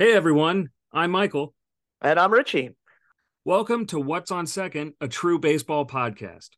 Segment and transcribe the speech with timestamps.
[0.00, 1.52] Hey everyone, I'm Michael.
[2.00, 2.70] And I'm Richie.
[3.44, 6.48] Welcome to What's on Second, a true baseball podcast.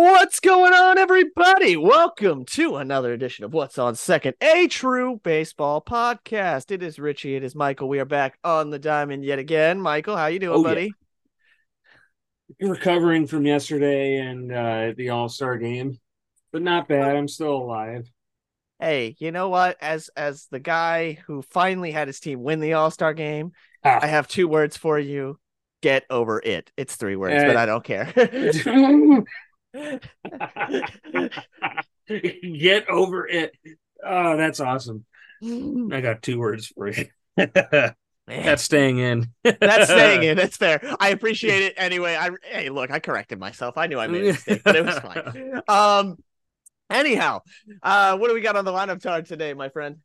[0.00, 1.74] What's going on, everybody?
[1.78, 6.70] Welcome to another edition of What's on Second, a true baseball podcast.
[6.70, 7.34] It is Richie.
[7.34, 7.88] It is Michael.
[7.88, 9.80] We are back on the diamond yet again.
[9.80, 10.68] Michael, how you doing, Oh, yeah.
[10.68, 10.92] buddy?
[12.60, 15.98] Recovering from yesterday and uh, the All Star game,
[16.52, 17.16] but not bad.
[17.16, 18.06] I'm still alive.
[18.78, 19.78] Hey, you know what?
[19.80, 24.00] As as the guy who finally had his team win the All Star game, Ah.
[24.02, 25.38] I have two words for you.
[25.80, 26.70] Get over it.
[26.76, 28.12] It's three words, Uh, but I don't care.
[32.08, 33.52] Get over it.
[34.04, 35.04] Oh, that's awesome.
[35.42, 37.06] I got two words for you.
[37.36, 39.26] that's staying in.
[39.44, 40.36] That's staying in.
[40.36, 40.80] That's fair.
[40.98, 42.16] I appreciate it anyway.
[42.16, 43.76] I hey, look, I corrected myself.
[43.76, 45.62] I knew I made a mistake, but it was fine.
[45.68, 46.16] Um,
[46.90, 47.40] anyhow,
[47.82, 49.96] uh, what do we got on the lineup card today, my friend?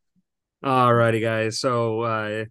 [0.64, 1.60] All righty, guys.
[1.60, 2.46] So uh,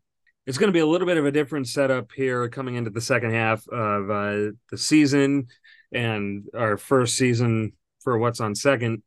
[0.47, 3.01] it's going to be a little bit of a different setup here coming into the
[3.01, 5.47] second half of uh, the season
[5.93, 9.03] and our first season for what's on second.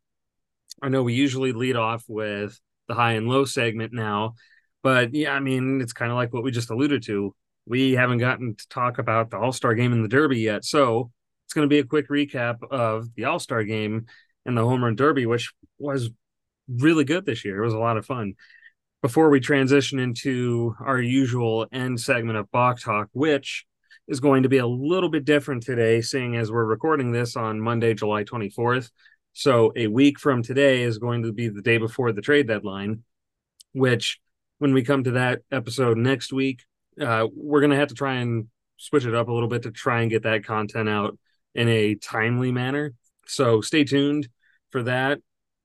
[0.81, 4.35] I know we usually lead off with the high and low segment now,
[4.81, 7.33] but yeah, I mean, it's kind of like what we just alluded to.
[7.65, 10.65] We haven't gotten to talk about the All Star game and the Derby yet.
[10.65, 11.11] So
[11.45, 14.07] it's going to be a quick recap of the All Star game
[14.45, 16.09] and the Home Run Derby, which was
[16.67, 17.61] really good this year.
[17.61, 18.33] It was a lot of fun
[19.01, 23.65] before we transition into our usual end segment of Balk Talk, which
[24.07, 27.59] is going to be a little bit different today, seeing as we're recording this on
[27.59, 28.89] Monday, July 24th.
[29.33, 33.03] So a week from today is going to be the day before the trade deadline,
[33.71, 34.19] which
[34.59, 36.63] when we come to that episode next week,
[37.01, 38.47] uh, we're going to have to try and
[38.77, 41.17] switch it up a little bit to try and get that content out
[41.55, 42.93] in a timely manner.
[43.25, 44.27] So stay tuned
[44.71, 45.19] for that.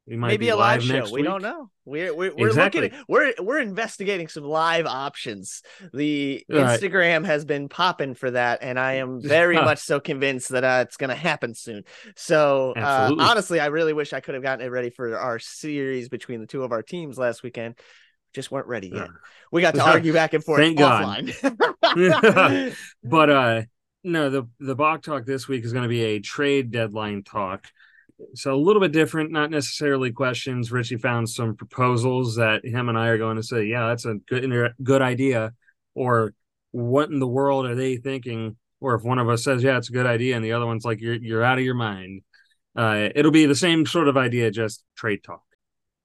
[0.09, 1.05] We might Maybe be a live, show.
[1.05, 1.25] We week.
[1.27, 1.71] don't know.
[1.85, 2.83] We're we're, we're Exactly.
[2.83, 2.99] looking.
[3.09, 5.63] We're we're investigating some live options.
[5.93, 6.81] The Right.
[6.81, 10.85] Instagram has been popping for that, and I am very much so convinced that uh,
[10.87, 11.85] it's going to happen soon.
[12.17, 16.09] So uh, honestly, I really wish I could have gotten it ready for our series
[16.09, 17.75] between the two of our teams last weekend.
[18.33, 19.09] Just weren't ready yet.
[19.53, 21.27] We got to argue back and forth Thank God.
[21.27, 22.75] offline.
[23.05, 23.63] but uh
[24.05, 27.67] no the the Balk talk this week is going to be a trade deadline talk
[28.35, 30.73] so a little bit different not necessarily questions.
[30.73, 34.15] Richie found some proposals that him and i are going to say yeah that's a
[34.29, 35.53] good good idea
[35.95, 36.35] or
[36.71, 38.57] what in the world are they thinking?
[38.81, 40.85] Or if one of us says yeah it's a good idea and the other one's
[40.85, 42.23] like you're you're out of your mind.
[42.77, 45.43] Uh it'll be the same sort of idea just trade talk.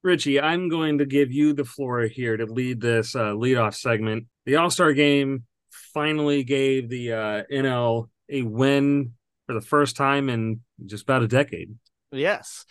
[0.03, 4.25] Richie i'm going to give you the floor here to lead this uh leadoff segment.
[4.45, 5.45] The all-star game
[5.93, 9.13] finally gave the uh, NL a win
[9.45, 11.75] for the first time in just about a decade.
[12.13, 12.65] Yes.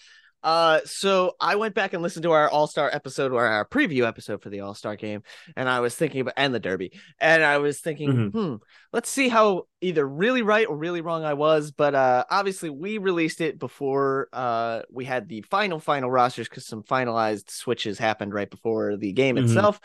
[0.44, 4.04] Uh, so I went back and listened to our All Star episode or our preview
[4.08, 5.22] episode for the All Star game,
[5.56, 8.32] and I was thinking about and the Derby, and I was thinking, Mhm.
[8.32, 8.54] hmm,
[8.92, 11.70] let's see how either really right or really wrong I was.
[11.70, 16.66] But uh, obviously we released it before uh we had the final final rosters because
[16.66, 19.44] some finalized switches happened right before the game Mhm.
[19.44, 19.78] itself.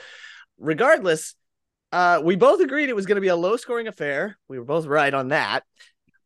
[0.58, 1.36] Regardless,
[1.92, 4.40] uh, we both agreed it was going to be a low scoring affair.
[4.48, 5.66] We were both right on that.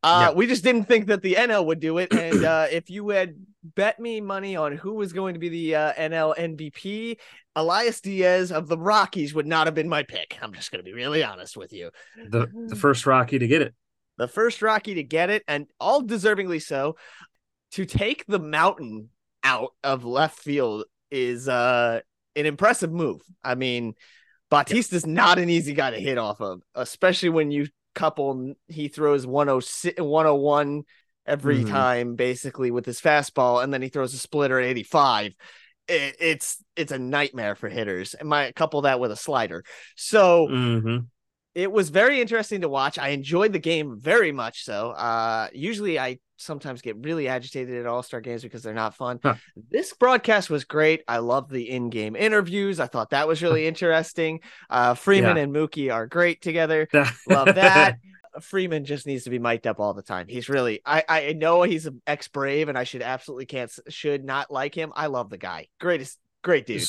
[0.04, 0.36] Uh, Yeah.
[0.36, 2.14] we just didn't think that the NL would do it.
[2.14, 5.76] And uh, if you had bet me money on who was going to be the
[5.76, 7.18] uh, NL MVP,
[7.56, 10.38] Elias Diaz of the Rockies would not have been my pick.
[10.42, 11.92] I'm just going to be really honest with you.
[12.30, 13.74] The the first Rocky to get it.
[14.18, 16.96] The first Rocky to get it, and all deservingly so.
[17.74, 19.10] To take the mountain
[19.44, 22.02] out of left field is uh,
[22.36, 23.22] an impressive move.
[23.44, 23.94] I mean,
[24.50, 29.26] Bautista's not an easy guy to hit off of, especially when you couple he throws
[29.28, 30.84] 106 101
[31.26, 31.66] every Mhm.
[31.66, 35.36] time basically with his fastball and then he throws a splitter at 85
[35.88, 38.14] it, it's it's a nightmare for hitters.
[38.14, 39.64] And my couple that with a slider.
[39.96, 41.12] So hmm
[41.54, 42.98] it was very interesting to watch.
[42.98, 44.92] I enjoyed the game very much so.
[44.92, 49.20] Uh usually I sometimes get really agitated at all-star games because they're not fun.
[49.22, 49.36] Huh.
[49.70, 51.04] This broadcast was great.
[51.08, 52.80] I love the in-game interviews.
[52.80, 54.40] I thought that was really interesting.
[54.70, 55.44] Uh Freeman Yeah.
[55.44, 56.88] and Mookie are great together.
[57.30, 57.98] Love that.
[58.42, 60.28] Freeman just needs to be mic'd up all the time.
[60.30, 64.24] He's really I I know he's an ex Brave and I should absolutely can't should
[64.24, 64.94] not like him.
[64.96, 65.68] I love the guy.
[65.82, 66.88] Greatest great dude.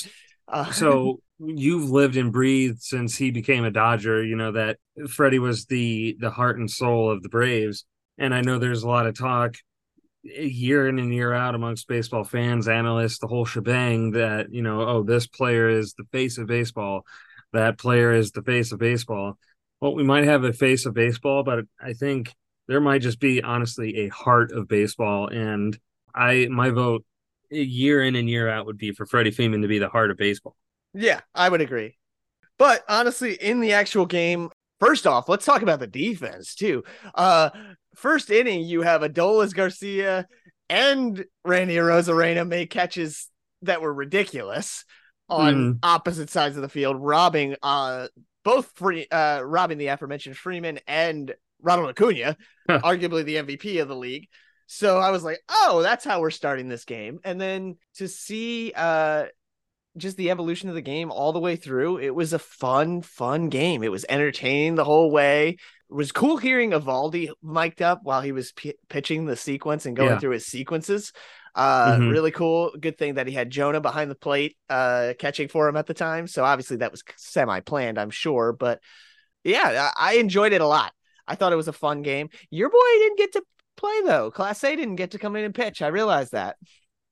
[0.49, 4.23] Uh, so you've lived and breathed since he became a Dodger.
[4.25, 4.79] You know that
[5.09, 7.85] Freddie was the the heart and soul of the Braves,
[8.19, 9.57] and I know there's a lot of talk
[10.23, 14.83] year in and year out amongst baseball fans, analysts, the whole shebang that you know,
[14.83, 17.05] oh, this player is the face of baseball,
[17.53, 19.39] that player is the face of baseball.
[19.81, 22.33] Well, we might have a face of baseball, but I think
[22.69, 25.77] there might just be honestly a heart of baseball, and
[26.15, 27.05] I my vote
[27.53, 30.17] year in and year out would be for Freddie Freeman to be the heart of
[30.17, 30.57] baseball.
[30.95, 31.97] Yeah, I would agree.
[32.59, 34.51] But honestly, in the actual game,
[34.81, 36.85] first off, let's talk about the defense too.
[37.15, 37.51] Uh
[37.95, 40.27] first inning, you have Adolis Garcia
[40.69, 43.29] and Randy Arozarena make catches
[43.63, 44.85] that were ridiculous
[45.29, 45.79] on mm.
[45.83, 48.09] opposite sides of the field, robbing uh
[48.45, 52.37] both free uh robbing the aforementioned Freeman and Ronald Acuna,
[52.69, 54.29] arguably the MVP of the league.
[54.75, 57.21] So I was like, oh, that's how we're starting this game.
[57.25, 59.27] And then to see uh
[59.99, 63.51] just the evolution of the game all the way through, it was a fun, fun
[63.51, 63.83] game.
[63.83, 65.59] It was entertaining the whole way.
[65.91, 69.95] It was cool hearing Eovaldi mic'd up while he was p- pitching the sequence and
[69.95, 70.19] going yeah.
[70.19, 71.13] through his sequences.
[71.55, 72.09] Uh, mm-hmm.
[72.09, 72.73] really cool.
[72.81, 75.93] Good thing that he had Jonah behind the plate, uh, catching for him at the
[75.93, 76.27] time.
[76.27, 78.55] So obviously that was semi planned, I'm sure.
[78.55, 78.81] But
[79.45, 80.95] yeah, I enjoyed it a lot.
[81.29, 82.31] I thought it was a fun game.
[82.51, 83.43] Your boy didn't get to
[83.77, 84.31] play though.
[84.31, 85.83] Clase didn't get to come in and pitch.
[85.83, 86.57] I realized that.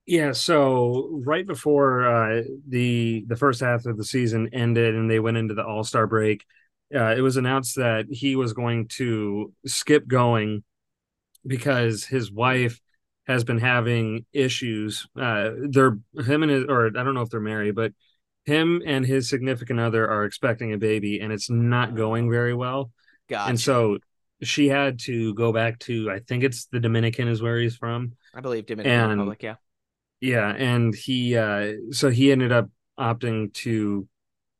[0.07, 5.21] Yeah, so right before uh, the the first half of the season ended and they
[5.21, 6.45] went into the All Star break,
[6.95, 10.65] uh, it was announced that he was going to skip going
[11.47, 12.81] because his wife
[13.27, 15.07] has been having issues.
[15.17, 17.93] Uh, they're him and his, or I don't know if they're married, but
[18.45, 22.91] him and his significant other are expecting a baby, and it's not going very well.
[23.29, 23.51] Gotcha.
[23.51, 23.99] And so
[24.43, 28.13] she had to go back to I think it's the Dominican is where he's from.
[28.35, 29.55] I believe Dominican and, Republic, yeah.
[30.21, 34.07] Yeah, and he uh so he ended up opting to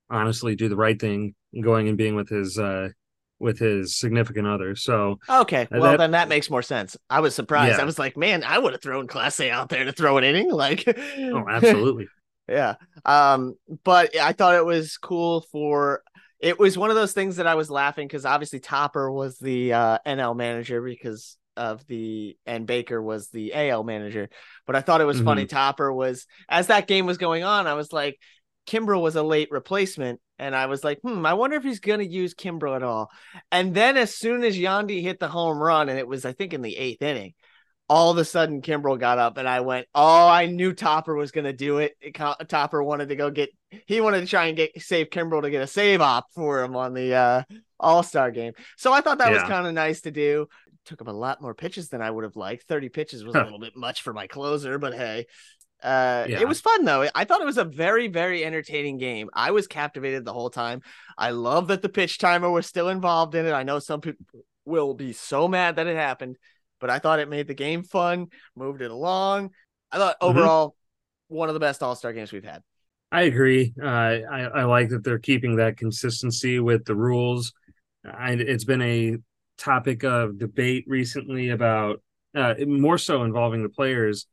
[0.09, 2.89] honestly do the right thing, going and being with his uh
[3.39, 4.77] with his significant other.
[4.77, 6.97] So okay, well that, then that makes more sense.
[7.09, 7.77] I was surprised.
[7.77, 7.83] Yeah.
[7.83, 10.51] I was like, man, I would have thrown Clase out there to throw an inning.
[10.51, 12.07] Like, oh, absolutely.
[12.49, 12.75] yeah.
[13.05, 13.55] Um,
[13.85, 16.03] but I thought it was cool for
[16.41, 19.73] it was one of those things that I was laughing because obviously Topper was the
[19.75, 24.31] uh, NL manager because of the and Baker was the AL manager.
[24.67, 25.27] But I thought it was mm-hmm.
[25.27, 25.47] funny.
[25.47, 28.19] Topper was as that game was going on, I was like,
[28.67, 30.21] Kimbrel was a late replacement.
[30.39, 33.11] And I was like, hmm, I wonder if he's gonna use Kimbrel at all.
[33.53, 36.55] And then as soon as Yandy hit the home run, and it was, I think,
[36.55, 37.35] in the eighth inning,
[37.91, 41.33] all of a sudden Kimbrel got up and I went, Oh, I knew Topper was
[41.33, 41.97] going to do it.
[42.15, 43.51] Topper wanted to go get,
[43.85, 46.77] he wanted to try and get save Kimbrel to get a save op for him
[46.77, 47.43] on the uh,
[47.81, 48.53] All Star game.
[48.77, 49.41] So I thought that yeah.
[49.41, 50.47] was kind of nice to do.
[50.85, 52.69] Took him a lot more pitches than I would have liked.
[52.69, 53.43] 30 pitches was huh.
[53.43, 55.27] a little bit much for my closer, but hey.
[55.83, 56.41] Uh, yeah.
[56.41, 57.09] it was fun though.
[57.15, 59.31] I thought it was a very, very entertaining game.
[59.33, 60.83] I was captivated the whole time.
[61.19, 63.53] I love that the pitch timer was still involved in it.
[63.53, 64.27] I know some people
[64.65, 66.37] will be so mad that it happened
[66.81, 69.51] but I thought it made the game fun, moved it along.
[69.93, 70.31] I thought mm-hmm.
[70.31, 71.37] overall mm-hmm.
[71.37, 72.63] one of the best All Star games we've had.
[73.13, 73.75] I agree.
[73.81, 77.53] Uh, I I like that they're keeping that consistency with the rules.
[78.05, 79.17] I, it's been a
[79.59, 82.03] topic of debate recently about
[82.35, 84.27] uh, more so involving the players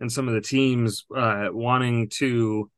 [0.00, 2.70] and some of the teams uh, wanting to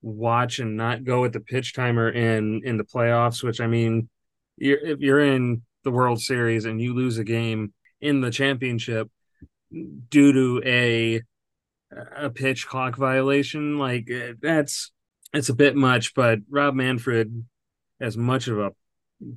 [0.00, 3.42] watch and not go with the pitch timer in in the playoffs.
[3.42, 4.08] Which I mean,
[4.56, 9.08] you're, if you're in the World Series and you lose a game in the championship
[10.10, 11.22] due to a
[12.16, 13.78] a pitch clock violation.
[13.78, 14.90] Like eh, that's
[15.32, 17.44] it's a bit much, but Rob Manfred,
[18.00, 18.72] as much of a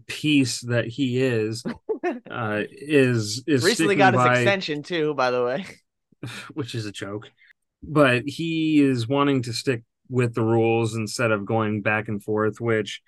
[0.08, 1.64] piece that he is,
[2.30, 5.66] uh, is is recently got his by, extension too, by the way,
[6.54, 7.30] which is a joke.
[7.84, 12.60] But he is wanting to stick with the rules instead of going back and forth,
[12.60, 13.02] which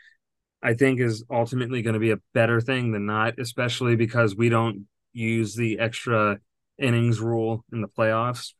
[0.61, 4.49] I think is ultimately going to be a better thing than not, especially because we
[4.49, 4.85] don't
[5.17, 6.39] use the extra
[6.77, 8.53] innings rule in the playoffs.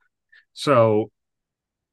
[0.54, 1.12] So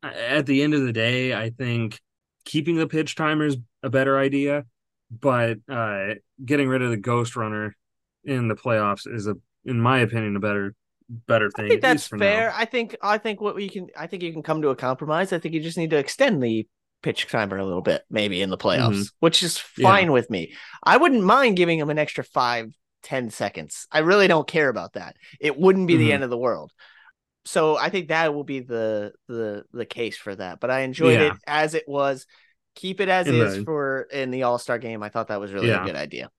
[0.02, 2.00] at the end of the day, I think
[2.44, 4.64] keeping the pitch timer is a better idea,
[5.10, 7.76] but uh, getting rid of the ghost runner
[8.24, 10.74] in the playoffs is a, in my opinion, a better
[11.10, 11.66] better thing.
[11.66, 12.48] I think that's fair.
[12.48, 12.54] Now.
[12.56, 15.32] I think I think what we can I think you can come to a compromise.
[15.32, 16.66] I think you just need to extend the
[17.02, 19.16] pitch timer a little bit, maybe in the playoffs, mm-hmm.
[19.20, 20.12] which is fine yeah.
[20.12, 20.54] with me.
[20.82, 22.72] I wouldn't mind giving him an extra five
[23.04, 23.86] 10 seconds.
[23.92, 25.16] I really don't care about that.
[25.40, 26.04] It wouldn't be mm-hmm.
[26.04, 26.72] the end of the world.
[27.44, 30.60] So I think that will be the the the case for that.
[30.60, 31.26] But I enjoyed yeah.
[31.26, 32.26] it as it was.
[32.74, 35.02] Keep it as in is the, for in the All-Star game.
[35.02, 35.82] I thought that was really yeah.
[35.82, 36.30] a good idea.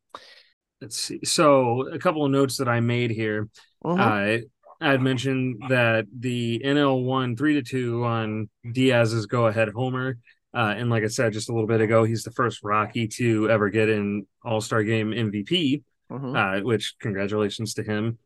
[0.81, 1.19] Let's see.
[1.23, 3.47] So a couple of notes that I made here.
[3.85, 4.01] Mm-hmm.
[4.01, 4.45] Uh,
[4.81, 10.17] I had mentioned that the NL won three to two on Diaz's go ahead homer.
[10.53, 13.49] Uh, and like I said just a little bit ago, he's the first Rocky to
[13.49, 15.83] ever get an All Star Game MVP,
[16.15, 16.35] mm-hmm.
[16.35, 18.17] uh, which congratulations to him.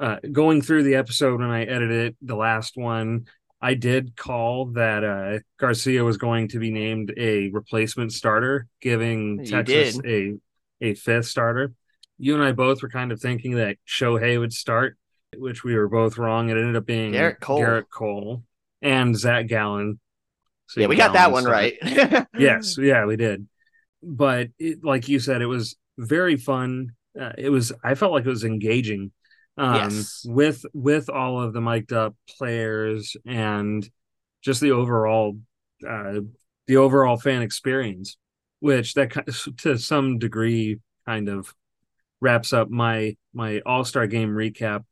[0.00, 3.26] Uh, going through the episode when I edited the last one,
[3.60, 9.44] I did call that uh, Garcia was going to be named a replacement starter, giving
[9.44, 10.40] you Texas did.
[10.82, 11.72] a a fifth starter.
[12.18, 14.96] You and I both were kind of thinking that Shohei would start,
[15.36, 16.48] which we were both wrong.
[16.48, 18.42] It ended up being Gerrit Cole, Gerrit Cole
[18.82, 20.00] and Zach Gallen.
[20.66, 21.74] So yeah, we got that one right.
[22.36, 23.46] yes, yeah, we did.
[24.02, 26.92] But it, like you said, it was very fun.
[27.18, 27.72] Uh, it was.
[27.84, 29.12] I felt like it was engaging.
[29.58, 30.24] Um, yes.
[30.26, 33.88] with with all of the mic'd up players and
[34.40, 35.38] just the overall
[35.86, 36.20] uh,
[36.66, 38.16] the overall fan experience,
[38.60, 39.12] which that
[39.58, 41.54] to some degree kind of
[42.20, 44.84] wraps up my my All Star game recap.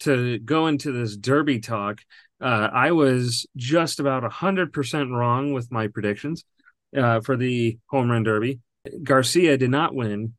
[0.00, 2.02] To go into this Derby talk,
[2.40, 6.44] uh, I was just about 100% wrong with my predictions
[6.96, 8.60] uh, for the home run derby.
[9.02, 10.34] Garcia did not win.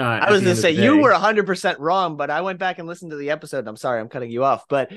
[0.00, 2.88] Uh, I was going to say you were 100% wrong, but I went back and
[2.88, 3.68] listened to the episode.
[3.68, 4.90] I'm sorry, I'm cutting you off, but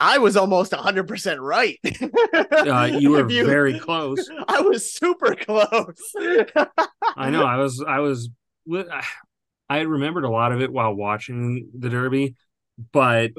[0.00, 1.78] I was almost 100% right.
[2.52, 4.28] uh, you were you, very close.
[4.48, 6.12] I was super close.
[7.16, 7.44] I know.
[7.44, 8.28] I was, I was,
[9.70, 12.34] I remembered a lot of it while watching the Derby,
[12.90, 13.30] but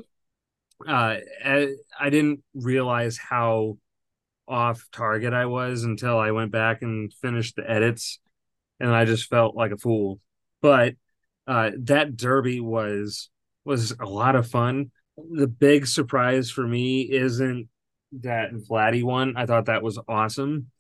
[0.88, 3.78] uh, I didn't realize how
[4.48, 8.20] off target I was until I went back and finished the edits,
[8.80, 10.22] and I just felt like a fool.
[10.66, 10.96] But
[11.46, 13.30] uh, that derby was
[13.66, 14.90] was a lot of fun.
[15.16, 17.70] The big surprise for me isn't
[18.22, 19.38] that Vladdy one.
[19.38, 20.72] I thought that was awesome,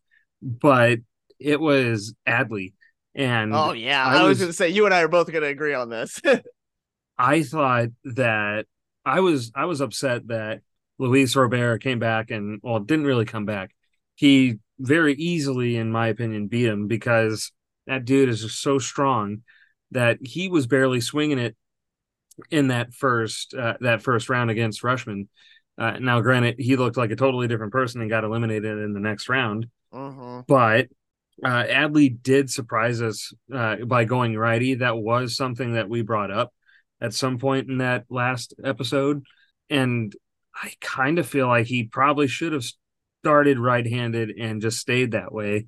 [0.42, 1.02] but
[1.40, 2.74] it was Adley.
[3.14, 5.32] And oh yeah, I, I was, was going to say you and I are both
[5.32, 6.20] going to agree on this.
[7.20, 8.66] I thought that
[9.06, 10.62] I was I was upset that
[10.98, 13.70] Luis Robert came back and well didn't really come back.
[14.16, 17.52] He very easily, in my opinion, beat him because
[17.86, 19.44] that dude is just so strong
[19.92, 21.56] that he was barely swinging it
[22.50, 25.28] in that first uh, that first round against Rutschman.
[25.78, 29.00] Uh, now, granted, he looked like a totally different person and got eliminated in the
[29.00, 29.68] next round.
[29.92, 30.44] Uh-huh.
[30.48, 30.88] But
[31.44, 34.76] uh, Adley did surprise us uh, by going righty.
[34.76, 36.54] That was something that we brought up
[37.02, 39.24] at some point in that last episode.
[39.70, 40.16] And
[40.54, 42.66] I kind of feel like he probably should have
[43.22, 45.68] started right handed and just stayed that way.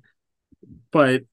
[0.90, 1.24] But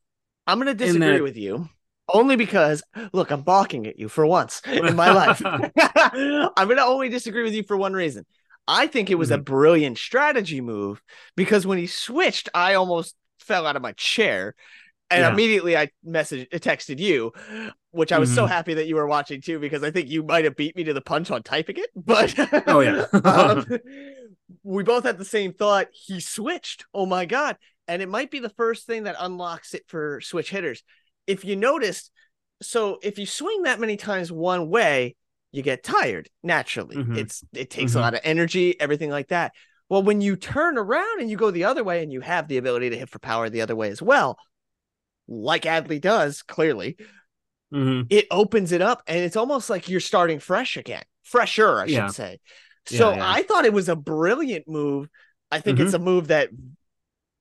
[0.45, 1.23] I'm going to disagree that...
[1.23, 1.69] with you
[2.13, 2.83] only because,
[3.13, 5.41] look, I'm balking at you for once in my life.
[5.45, 8.25] I'm going to only disagree with you for one reason.
[8.67, 9.41] I think it was mm-hmm.
[9.41, 11.01] a brilliant strategy move
[11.35, 14.55] because when he switched, I almost fell out of my chair
[15.11, 15.31] and yeah.
[15.31, 17.31] immediately I messaged, texted you,
[17.91, 18.37] which I was mm-hmm.
[18.37, 20.83] so happy that you were watching too, because I think you might have beat me
[20.85, 21.89] to the punch on typing it.
[21.95, 22.33] But
[22.67, 23.65] oh yeah, um,
[24.63, 25.87] we both had the same thought.
[25.91, 26.85] He switched.
[26.93, 27.57] Oh my god!
[27.87, 30.83] And it might be the first thing that unlocks it for switch hitters.
[31.27, 32.11] If you noticed,
[32.61, 35.15] so if you swing that many times one way,
[35.51, 36.97] you get tired naturally.
[36.97, 37.15] Mm-hmm.
[37.15, 37.99] It's it takes mm-hmm.
[37.99, 39.53] a lot of energy, everything like that.
[39.89, 42.57] Well, when you turn around and you go the other way, and you have the
[42.57, 44.37] ability to hit for power the other way as well,
[45.27, 46.97] like Adley does clearly,
[47.73, 48.07] mm-hmm.
[48.09, 51.93] it opens it up and it's almost like you're starting fresh again, fresher, I should
[51.93, 52.07] yeah.
[52.07, 52.39] say.
[52.87, 53.31] So yeah, yeah.
[53.31, 55.09] I thought it was a brilliant move.
[55.51, 55.85] I think mm-hmm.
[55.85, 56.49] it's a move that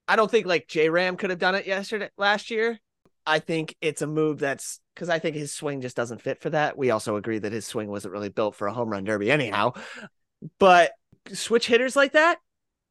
[0.07, 2.79] I don't think like J Ram could have done it yesterday last year.
[3.27, 6.51] I think it's a move that's because I think his swing just doesn't fit for
[6.51, 6.77] that.
[6.77, 9.73] We also agree that his swing wasn't really built for a home run derby, anyhow.
[10.59, 10.93] But
[11.33, 12.39] switch hitters like that,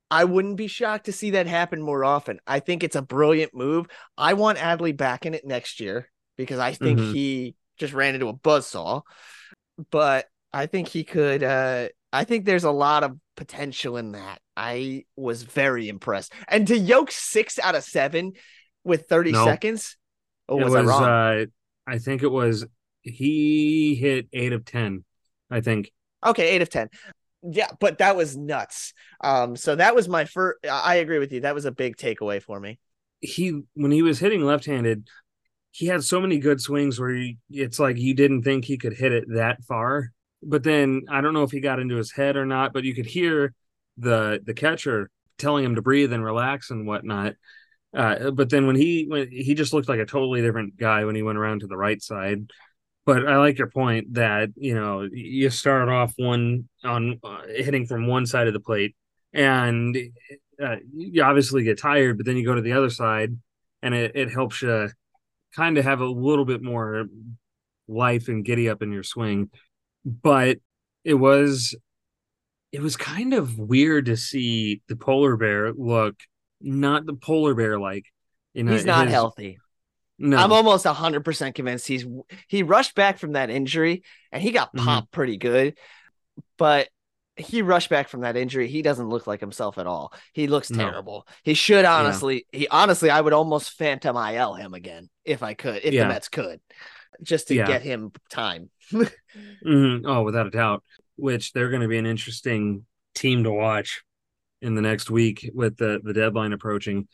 [0.09, 2.39] I wouldn't be shocked to see that happen more often.
[2.45, 3.87] I think it's a brilliant move.
[4.17, 7.13] I want Adley back in it next year because I think mm-hmm.
[7.13, 9.01] he just ran into a buzzsaw.
[9.91, 14.39] But I think he could uh I think there's a lot of potential in that.
[14.55, 16.31] I was very impressed.
[16.47, 18.33] And to yoke six out of seven
[18.83, 19.47] with 30 nope.
[19.47, 19.97] seconds.
[20.53, 20.89] Oh, was, was?
[20.89, 21.45] Uh,
[21.87, 22.65] I think it was
[23.01, 25.03] he hit eight of ten.
[25.49, 25.91] I think.
[26.25, 26.89] Okay, eight of ten.
[27.43, 28.93] Yeah, but that was nuts.
[29.21, 30.65] Um, so that was my first.
[30.65, 31.41] I agree with you.
[31.41, 32.79] That was a big takeaway for me.
[33.19, 35.07] He when he was hitting left-handed,
[35.71, 38.93] he had so many good swings where he, it's like you didn't think he could
[38.93, 40.11] hit it that far.
[40.41, 42.95] But then I don't know if he got into his head or not, but you
[42.95, 43.53] could hear
[43.97, 47.33] the the catcher telling him to breathe and relax and whatnot.
[47.93, 51.15] Uh, but then when he when he just looked like a totally different guy when
[51.15, 52.49] he went around to the right side.
[53.05, 57.85] But I like your point that you know you start off one on uh, hitting
[57.85, 58.95] from one side of the plate,
[59.33, 59.95] and
[60.63, 62.17] uh, you obviously get tired.
[62.17, 63.37] But then you go to the other side,
[63.81, 64.89] and it, it helps you
[65.55, 67.05] kind of have a little bit more
[67.87, 69.49] life and giddy up in your swing.
[70.05, 70.57] But
[71.03, 71.75] it was
[72.71, 76.15] it was kind of weird to see the polar bear look
[76.63, 78.05] not the polar bear like
[78.53, 79.59] You know, he's not his- healthy.
[80.19, 82.05] No, I'm almost 100% convinced he's
[82.47, 84.85] he rushed back from that injury and he got Mhm.
[84.85, 85.77] popped pretty good.
[86.57, 86.87] But
[87.35, 88.67] he rushed back from that injury.
[88.67, 90.13] He doesn't look like himself at all.
[90.31, 90.77] He looks No.
[90.83, 91.27] terrible.
[91.43, 95.81] He should honestly, he honestly, I would almost phantom IL him again if I could,
[95.83, 96.03] if Yeah.
[96.03, 96.61] the Mets could,
[97.23, 97.65] just to Yeah.
[97.67, 98.69] get him time.
[99.65, 100.03] Mhm.
[100.05, 100.83] Oh, without a doubt.
[101.15, 104.03] Which they're going to be an interesting team to watch
[104.63, 107.07] in the next week with the the deadline approaching.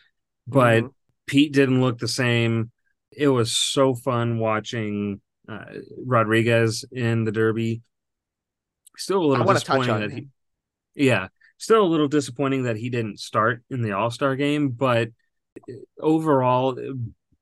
[0.47, 0.93] But Mhm.
[1.27, 2.71] Pete didn't look the same.
[3.11, 5.65] It was so fun watching uh,
[6.05, 7.81] Rodriguez in the Derby.
[8.95, 10.27] Still a little want to touch disappointing that he,
[11.05, 11.27] yeah,
[11.57, 14.69] still a little disappointing that he didn't start in the All Star game.
[14.69, 15.09] But
[15.99, 16.77] overall,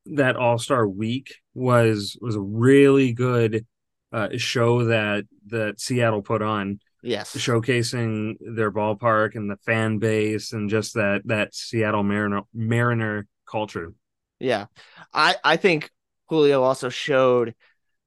[0.06, 3.66] that All Star week was was a really good
[4.12, 7.34] uh, show that that Seattle put on, Yes.
[7.34, 13.94] showcasing their ballpark and the fan base and just that that Seattle Mariner Mariner culture.
[14.40, 14.66] Yeah.
[15.14, 15.90] I I think
[16.28, 17.56] Julio also showed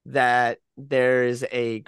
[0.06, 1.82] that there's a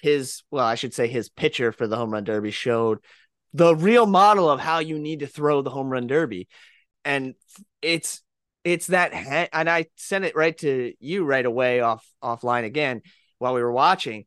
[0.00, 3.00] his well, I should say his pitcher for the home run derby showed
[3.52, 6.48] the real model of how you need to throw the home run derby.
[7.04, 7.34] And
[7.82, 8.22] it's
[8.64, 9.12] it's that
[9.52, 13.02] and I sent it right to you right away off offline again
[13.38, 14.24] while we were watching.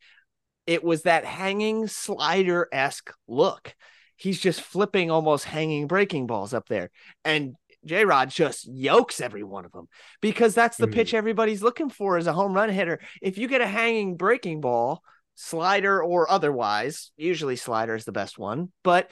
[0.71, 3.75] It was that hanging slider esque look.
[4.15, 6.91] He's just flipping almost hanging breaking balls up there.
[7.25, 9.89] And J Rod just yokes every one of them
[10.21, 10.93] because that's the Mhm.
[10.93, 13.01] pitch everybody's looking for as a home run hitter.
[13.21, 15.03] If you get a hanging breaking ball,
[15.35, 19.11] slider or otherwise, usually slider is the best one, but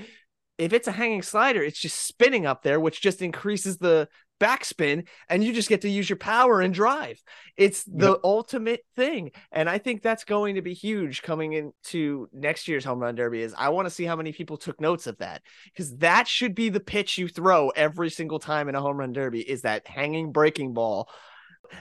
[0.58, 4.08] if it's a hanging slider, it's just spinning up there, which just increases the
[4.40, 7.22] backspin and you just get to use your power and drive.
[7.58, 8.20] It's the Yep.
[8.24, 9.32] ultimate thing.
[9.52, 13.42] And I think that's going to be huge coming into next year's home run derby
[13.42, 16.56] is I want to see how many people took notes of that because that should
[16.56, 19.88] be the pitch you throw every single time in a home run derby is that
[19.88, 21.10] hanging breaking ball.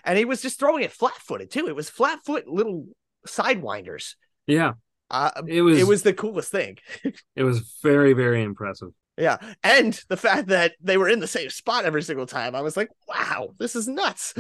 [0.04, 1.66] And he was just throwing it flat footed too.
[1.68, 2.86] It was flat foot little
[3.26, 4.14] sidewinders.
[4.46, 4.72] Yeah,
[5.10, 6.78] Uh, it was it was the coolest thing.
[7.36, 8.90] it was very very impressive.
[9.18, 9.38] Yeah.
[9.62, 12.76] And the fact that they were in the same spot every single time, I was
[12.76, 14.32] like, wow, this is nuts.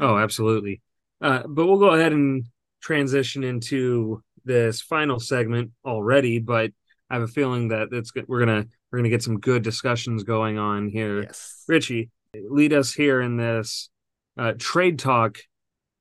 [0.00, 0.80] Oh, absolutely.
[1.20, 2.44] Uh, but we'll go ahead and
[2.80, 6.38] transition into this final segment already.
[6.38, 6.72] But
[7.10, 8.26] I have a feeling that it's good.
[8.26, 11.22] We're gonna we're gonna get some good discussions going on here.
[11.22, 11.64] yes.
[11.68, 13.90] Richie, lead us here in this
[14.36, 15.38] uh, trade talk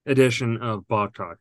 [0.05, 1.37] edition of Balk Talk.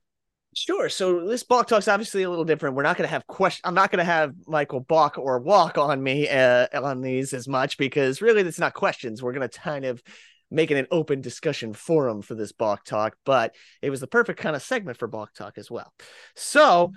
[0.60, 0.90] Sure.
[0.90, 2.76] So this Balk talk's obviously a little different.
[2.76, 3.62] We're not going to have question.
[3.64, 7.48] I'm not going to have Michael balk or Walk on me uh, on these as
[7.48, 9.22] much because really it's not questions.
[9.22, 10.02] We're going to kind of
[10.50, 14.38] make it an open discussion forum for this Balk talk, but it was the perfect
[14.38, 15.94] kind of segment for Balk talk as well.
[16.36, 16.92] So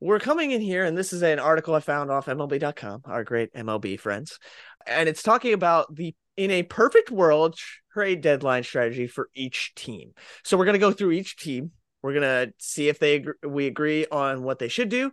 [0.00, 3.52] we're coming in here, and this is an article I found off MLB.com, our great
[3.52, 4.38] MLB friends,
[4.86, 7.58] and it's talking about the in a perfect world
[7.92, 10.12] trade deadline strategy for each team.
[10.44, 14.06] So we're going to go through each team we're gonna see if they we agree
[14.10, 15.12] on what they should do,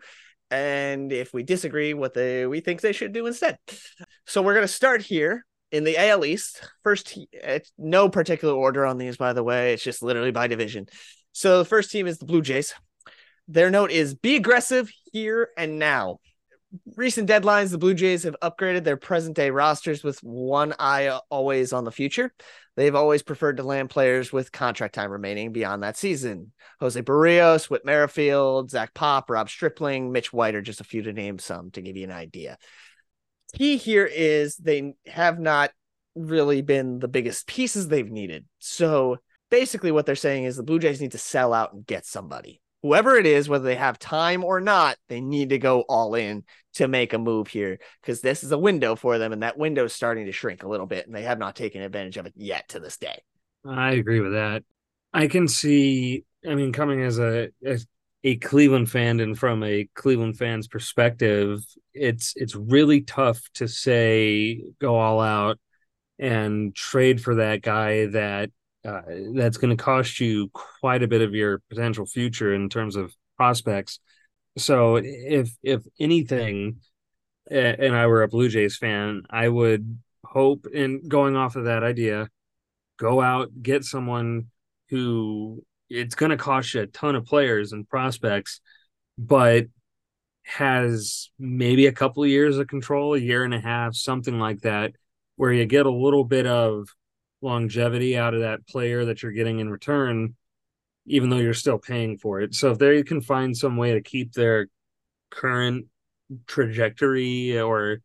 [0.52, 3.58] and if we disagree, what they we think they should do instead.
[4.26, 6.62] So we're gonna start here in the AL East.
[6.84, 7.18] First,
[7.78, 9.74] no particular order on these, by the way.
[9.74, 10.88] It's just literally by division.
[11.32, 12.74] So the first team is the Blue Jays.
[13.48, 16.20] Their note is be aggressive here and now.
[16.96, 21.74] Recent deadlines, the Blue Jays have upgraded their present day rosters with one eye always
[21.74, 22.32] on the future.
[22.80, 26.54] They've always preferred to land players with contract time remaining beyond that season.
[26.80, 31.12] Jose Berrios, Whit Merrifield, Zach Pop, Ross Stripling, Mitch White are just a few to
[31.12, 32.58] name some to give you an idea.
[33.54, 35.72] Key here is they have not
[36.16, 38.46] really been the biggest pieces they've needed.
[38.60, 39.18] So
[39.52, 42.62] basically, what they're saying is the Blue Jays need to sell out and get somebody.
[42.82, 46.44] Whoever it is, whether they have time or not, they need to go all in
[46.76, 49.86] to make a move here because this is a window for them, and that window
[49.86, 52.34] is starting to shrink a little bit, and they have not taken advantage of it
[52.36, 53.22] yet to this day.
[53.66, 54.64] I agree with that.
[55.14, 56.24] I can see.
[56.48, 57.86] I mean, coming as a as
[58.24, 61.62] a Cleveland fan and from a Cleveland fan's perspective,
[61.94, 65.60] it's it's really tough to say go all out
[66.18, 68.52] and trade for that guy that
[68.86, 69.02] uh,
[69.34, 73.14] that's going to cost you quite a bit of your potential future in terms of
[73.38, 74.00] prospects.
[74.58, 76.78] So if if anything,
[77.50, 81.84] and I were a Blue Jays fan, I would hope in going off of that
[81.84, 82.30] idea,
[82.98, 84.48] go out get someone
[84.90, 88.62] who it's going to cost you a ton of players and prospects,
[89.18, 89.66] but
[90.44, 94.62] has maybe a couple of years of control, a year and a half, something like
[94.62, 94.94] that,
[95.36, 96.90] where you get a little bit of
[97.42, 100.36] longevity out of that player that you're getting in return,
[101.06, 102.54] even though you're still paying for it.
[102.56, 104.68] So if they can find some way to keep their
[105.30, 105.86] current
[106.48, 108.02] trajectory or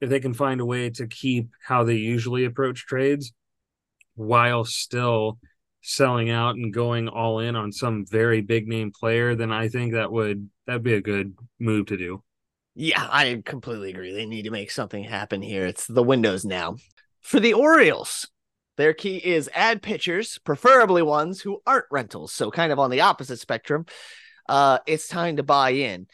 [0.00, 3.32] if they can find a way to keep how they usually approach trades,
[4.16, 5.38] while still
[5.82, 9.92] selling out and going all in on some very big name player, then I think
[9.92, 12.22] that would that'd be a good move to do.
[12.74, 14.12] Yeah, I completely agree.
[14.12, 15.66] They need to make something happen here.
[15.66, 16.76] It's the windows now.
[17.20, 18.28] For the Orioles,
[18.76, 22.32] their key is add pitchers, preferably ones who aren't rentals.
[22.32, 23.86] So kind of on the opposite spectrum.
[24.48, 26.06] Uh, it's time to buy in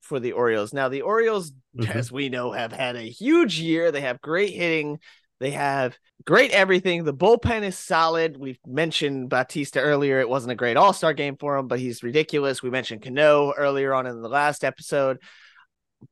[0.00, 0.72] for the Orioles.
[0.72, 1.90] Now, the Orioles, mm-hmm.
[1.90, 3.90] as we know, have had a huge year.
[3.90, 5.00] They have great hitting.
[5.40, 7.04] They have great everything.
[7.04, 8.36] The bullpen is solid.
[8.36, 10.20] We've mentioned Bautista earlier.
[10.20, 12.62] It wasn't a great all star game for him, but he's ridiculous.
[12.62, 15.18] We mentioned Cano earlier on in the last episode.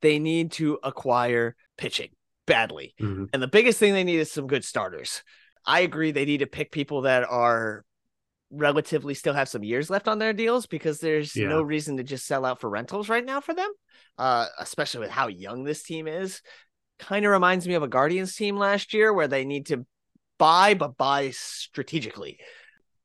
[0.01, 2.11] They need to acquire pitching
[2.47, 2.95] badly.
[3.01, 3.27] Mm-hmm.
[3.33, 5.23] And the biggest thing they need is some good starters.
[5.67, 6.11] I agree.
[6.11, 7.85] They need to pick people that are
[8.51, 11.49] relatively still have some years left on their deals because there's yeah.
[11.49, 13.71] no reason to just sell out for rentals right now for them,
[14.19, 16.43] uh, especially with how young this team is.
[16.99, 19.87] Kind of reminds me of a Guardians team last year where they need to
[20.39, 22.39] buy, but buy strategically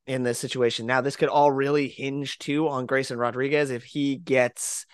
[0.06, 0.86] in this situation.
[0.86, 4.86] Now, this could all really hinge too on Grayson Rodriguez if he gets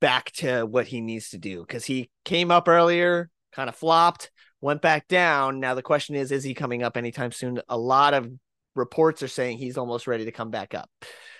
[0.00, 4.30] back to what he needs to do because he came up earlier, kind of flopped,
[4.60, 5.60] went back down.
[5.60, 7.60] Now the question is, is he coming up anytime soon?
[7.68, 8.30] A lot of
[8.74, 10.90] reports are saying he's almost ready to come back up.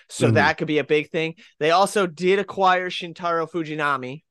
[0.09, 0.35] So mm-hmm.
[0.35, 1.35] that could be a big thing.
[1.59, 4.23] They also did acquire Shintaro Fujinami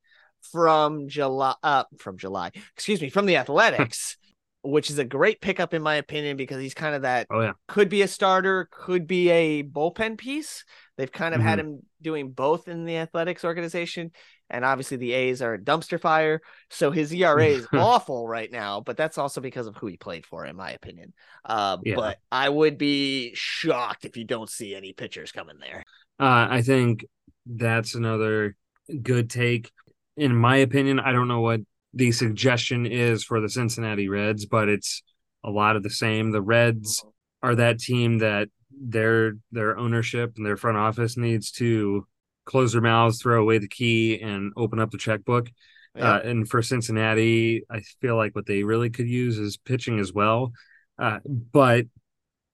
[0.53, 4.16] from July uh from July, excuse me, from the Athletics,
[4.62, 7.53] which is a great pickup in my opinion because he's kind of that oh yeah
[7.68, 10.64] could be a starter, could be a bullpen piece.
[10.96, 11.48] They've kind of mm-hmm.
[11.48, 14.12] had him doing both in the athletics organization.
[14.50, 16.40] And obviously the A's are a dumpster fire.
[16.68, 20.26] So his ERA is awful right now, but that's also because of who he played
[20.26, 21.12] for, in my opinion.
[21.44, 21.94] Uh, yeah.
[21.96, 25.84] But I would be shocked if you don't see any pitchers coming there.
[26.18, 27.04] Uh, I think
[27.46, 28.56] that's another
[29.02, 29.70] good take.
[30.16, 31.60] In my opinion, I don't know what
[31.94, 35.02] the suggestion is for the Cincinnati Reds, but it's
[35.44, 36.30] a lot of the same.
[36.30, 37.04] The Reds
[37.42, 42.06] are that team that their their ownership and their front office needs to
[42.50, 45.48] close their mouths, throw away the key, and open up the checkbook.
[45.94, 46.14] Yeah.
[46.14, 50.12] Uh, and for Cincinnati, I feel like what they really could use is pitching as
[50.12, 50.52] well.
[50.98, 51.86] Uh, but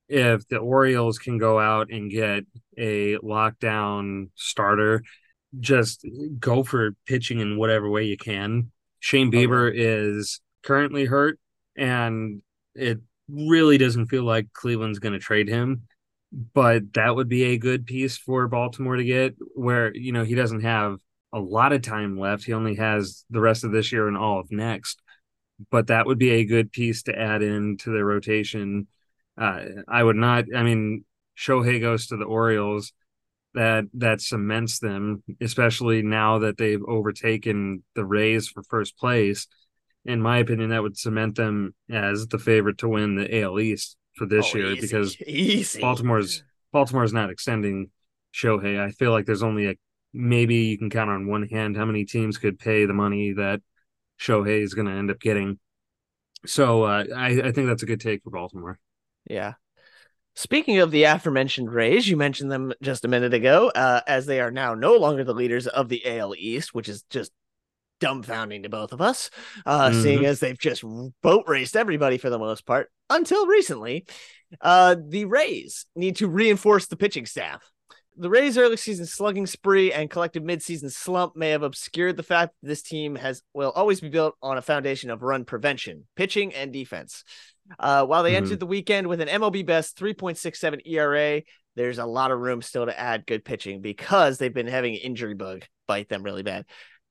[0.09, 2.45] if the Orioles can go out and get
[2.77, 5.03] a lockdown starter,
[5.59, 6.07] just
[6.39, 8.71] go for pitching in whatever way you can.
[9.01, 9.79] Shane Bieber okay.
[9.79, 11.39] is currently hurt,
[11.75, 12.43] and
[12.75, 15.87] it really doesn't feel like Cleveland's going to trade him
[16.33, 20.35] but that would be a good piece for Baltimore to get where, you know, he
[20.35, 20.99] doesn't have
[21.33, 22.45] a lot of time left.
[22.45, 25.01] He only has the rest of this year and all of next.
[25.71, 28.89] But that would be a good piece to add into the rotation.
[29.39, 31.05] Uh, I would not, I mean,
[31.39, 32.93] Shohei goes to the Orioles.
[33.55, 39.47] That that cements them, especially now that they've overtaken the Rays for first place.
[40.05, 43.97] In my opinion, that would cement them as the favorite to win the AL East
[44.17, 45.81] for this oh, year easy, because easy.
[45.81, 47.91] Baltimore's Baltimore's not extending
[48.35, 48.81] Shohei.
[48.81, 49.75] I feel like there's only a
[50.13, 53.61] maybe you can count on one hand how many teams could pay the money that
[54.19, 55.59] Shohei is going to end up getting.
[56.47, 58.79] So uh, I, I think that's a good take for Baltimore.
[59.29, 59.55] Yeah.
[60.35, 64.41] Speaking of the aforementioned Rays, you mentioned them just a minute ago, uh, as they
[64.41, 67.33] are now no longer the leaders of the AL East, which is just
[68.01, 69.31] dumbfounding to both of us,
[69.65, 70.03] uh, mm-hmm.
[70.03, 70.85] seeing as they've just
[71.23, 74.07] boat raced everybody for the most part until recently.
[74.61, 77.71] Uh, the Rays need to reinforce the pitching staff.
[78.19, 82.55] The Rays' early season slugging spree and collective midseason slump may have obscured the fact
[82.63, 86.55] that this team has will always be built on a foundation of run prevention, pitching,
[86.55, 87.25] and defense.
[87.79, 88.45] Uh, while they mm-hmm.
[88.45, 91.43] entered the weekend with an MLB best 3.67 ERA,
[91.75, 95.35] there's a lot of room still to add good pitching because they've been having injury
[95.35, 96.65] bug bite them really bad.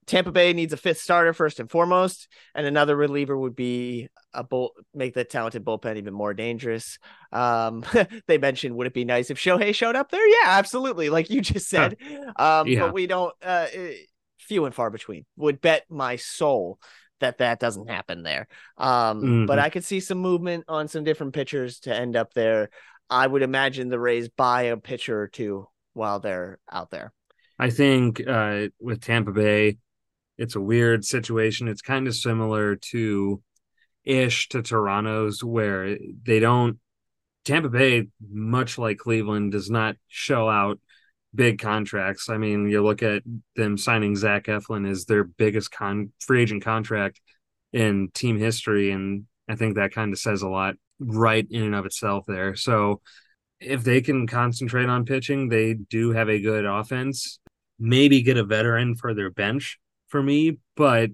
[0.08, 4.44] Tampa Bay needs a fifth starter first and foremost, and another reliever would be a
[4.44, 7.00] bull make the talented bullpen even more dangerous.
[7.32, 7.84] Um,
[8.28, 10.28] they mentioned would it be nice if Shohei showed up there?
[10.28, 11.98] Yeah, absolutely, like you just said.
[12.36, 12.82] Um, yeah.
[12.82, 13.34] but we don't.
[13.44, 13.94] Uh, eh,
[14.40, 15.26] few and far between.
[15.38, 16.80] Would bet my soul
[17.20, 18.48] that that doesn't happen there.
[18.78, 19.46] Um, mm-hmm.
[19.46, 22.70] but I could see some movement on some different pitchers to end up there.
[23.10, 27.14] I would imagine the Rays buy a pitcher or two while they're out there.
[27.58, 29.78] I think uh, with Tampa Bay
[30.38, 31.68] it's a weird situation.
[31.68, 33.42] It's kind of similar to
[34.04, 36.80] ish to Toronto's where they don't
[37.46, 40.80] Tampa Bay, much like Cleveland, does not show out
[41.34, 42.30] big contracts.
[42.30, 43.24] I mean, you look at
[43.56, 47.22] them signing Zach Eflin as their biggest con free agent contract
[47.72, 51.76] in team history, and I think that kind of says a lot right in and
[51.76, 52.56] of itself there.
[52.56, 53.02] So
[53.60, 57.40] if they can concentrate on pitching, they do have a good offense.
[57.78, 61.12] Maybe get a veteran for their bench for me, but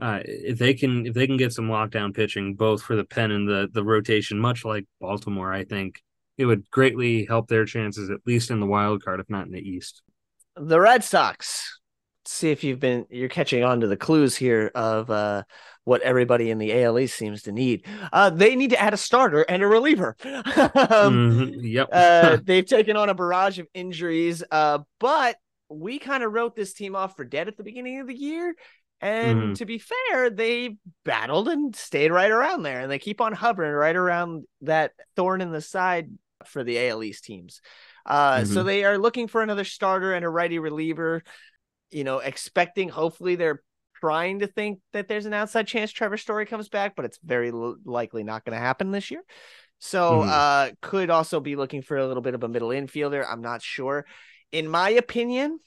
[0.00, 3.30] uh, if they can if they can get some lockdown pitching both for the pen
[3.30, 6.02] and the the rotation, much like Baltimore, I think
[6.36, 9.52] it would greatly help their chances at least in the wild card, if not in
[9.52, 10.02] the East.
[10.56, 11.80] The Red Sox.
[12.24, 15.42] Let's see if you've been you're catching on to the clues here of uh,
[15.84, 17.86] what everybody in the AL East seems to need.
[18.12, 20.16] Uh, they need to add a starter and a reliever.
[20.24, 21.60] um, mm-hmm.
[21.60, 21.88] Yep.
[21.92, 25.36] uh, they've taken on a barrage of injuries, uh, but
[25.68, 28.54] we kind of wrote this team off for dead at the beginning of the year.
[29.00, 29.52] And mm-hmm.
[29.54, 33.72] to be fair, they battled and stayed right around there, and they keep on hovering
[33.72, 36.08] right around that thorn in the side
[36.46, 37.60] for the AL East teams.
[38.06, 38.52] Uh, mm-hmm.
[38.52, 41.22] So they are looking for another starter and a righty reliever.
[41.90, 43.62] You know, expecting hopefully they're
[44.00, 47.50] trying to think that there's an outside chance Trevor Story comes back, but it's very
[47.50, 49.22] l- likely not going to happen this year.
[49.78, 50.30] So mm-hmm.
[50.30, 53.24] uh, could also be looking for a little bit of a middle infielder.
[53.28, 54.06] I'm not sure.
[54.54, 55.58] In my opinion,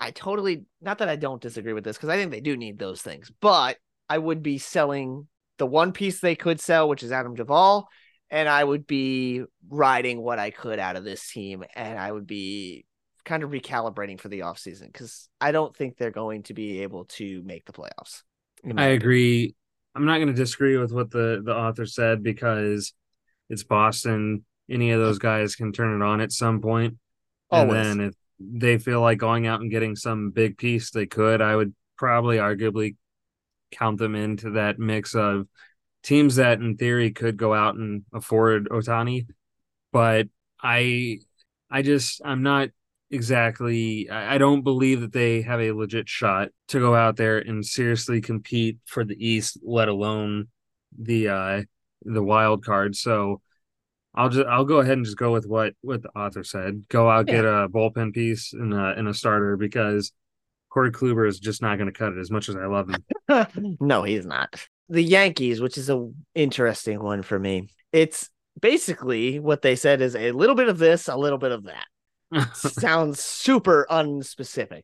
[0.00, 2.76] I totally not that I don't disagree with this because I think they do need
[2.76, 3.76] those things, but
[4.08, 5.28] I would be selling
[5.58, 7.88] the one piece they could sell, which is Adam Duvall,
[8.30, 12.26] and I would be riding what I could out of this team, and I would
[12.26, 12.84] be
[13.24, 17.04] kind of recalibrating for the offseason because I don't think they're going to be able
[17.04, 18.22] to make the playoffs.
[18.76, 19.54] I agree.
[19.94, 22.92] I'm not going to disagree with what the the author said because
[23.48, 24.44] it's Boston.
[24.68, 26.96] Any of those guys can turn it on at some point.
[27.52, 27.86] Always.
[27.86, 28.14] And then if
[28.52, 31.40] they feel like going out and getting some big piece, they could.
[31.40, 32.96] I would probably arguably
[33.70, 35.46] count them into that mix of
[36.02, 39.26] teams that in theory could go out and afford Ohtani.
[39.92, 40.28] But
[40.62, 41.20] I
[41.70, 42.70] I just I'm not
[43.10, 47.64] exactly I don't believe that they have a legit shot to go out there and
[47.64, 50.48] seriously compete for the East, let alone
[50.98, 51.62] the uh
[52.02, 52.96] the wild card.
[52.96, 53.42] So
[54.14, 56.88] I'll just I'll go ahead and just go with what what the author said.
[56.88, 57.34] Go out yeah.
[57.34, 60.12] get a bullpen piece and a and a starter because
[60.70, 63.76] Corey Kluber is just not going to cut it as much as I love him.
[63.80, 64.66] no, he's not.
[64.88, 67.68] The Yankees, which is a interesting one for me.
[67.92, 68.28] It's
[68.60, 71.86] basically what they said is a little bit of this, a little bit of that.
[72.54, 74.82] Sounds super unspecific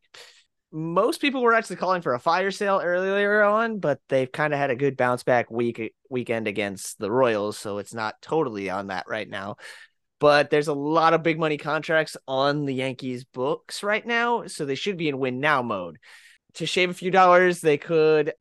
[0.70, 4.58] most people were actually calling for a fire sale earlier on, but they've kind of
[4.58, 8.88] had a good bounce back week weekend against the Royals, so it's not totally on
[8.88, 9.56] that right now.
[10.20, 14.64] But there's a lot of big money contracts on the Yankees books right now, so
[14.64, 15.98] they should be in win now mode.
[16.54, 18.32] To shave a few dollars, they could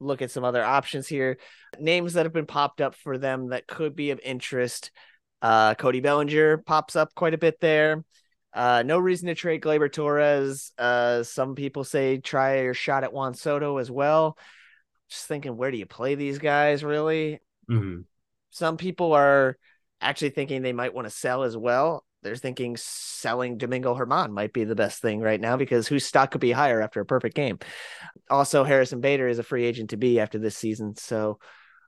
[0.00, 1.38] look at some other options here.
[1.78, 4.90] Names that have been popped up for them that could be of interest.
[5.42, 8.02] Uh, Cody Bellinger pops up quite a bit there.
[8.56, 10.72] Uh, no reason to trade Gleyber Torres.
[10.78, 14.38] Uh, some people say try your shot at Juan Soto as well.
[15.10, 17.40] Just thinking, where do you play these guys really?
[17.70, 18.00] Mm-hmm.
[18.50, 19.58] Some people are
[20.00, 22.06] actually thinking they might want to sell as well.
[22.22, 26.30] They're thinking selling Domingo German might be the best thing right now because whose stock
[26.30, 27.58] could be higher after a perfect game.
[28.30, 30.96] Also, Harrison Bader is a free agent to be after this season.
[30.96, 31.38] So,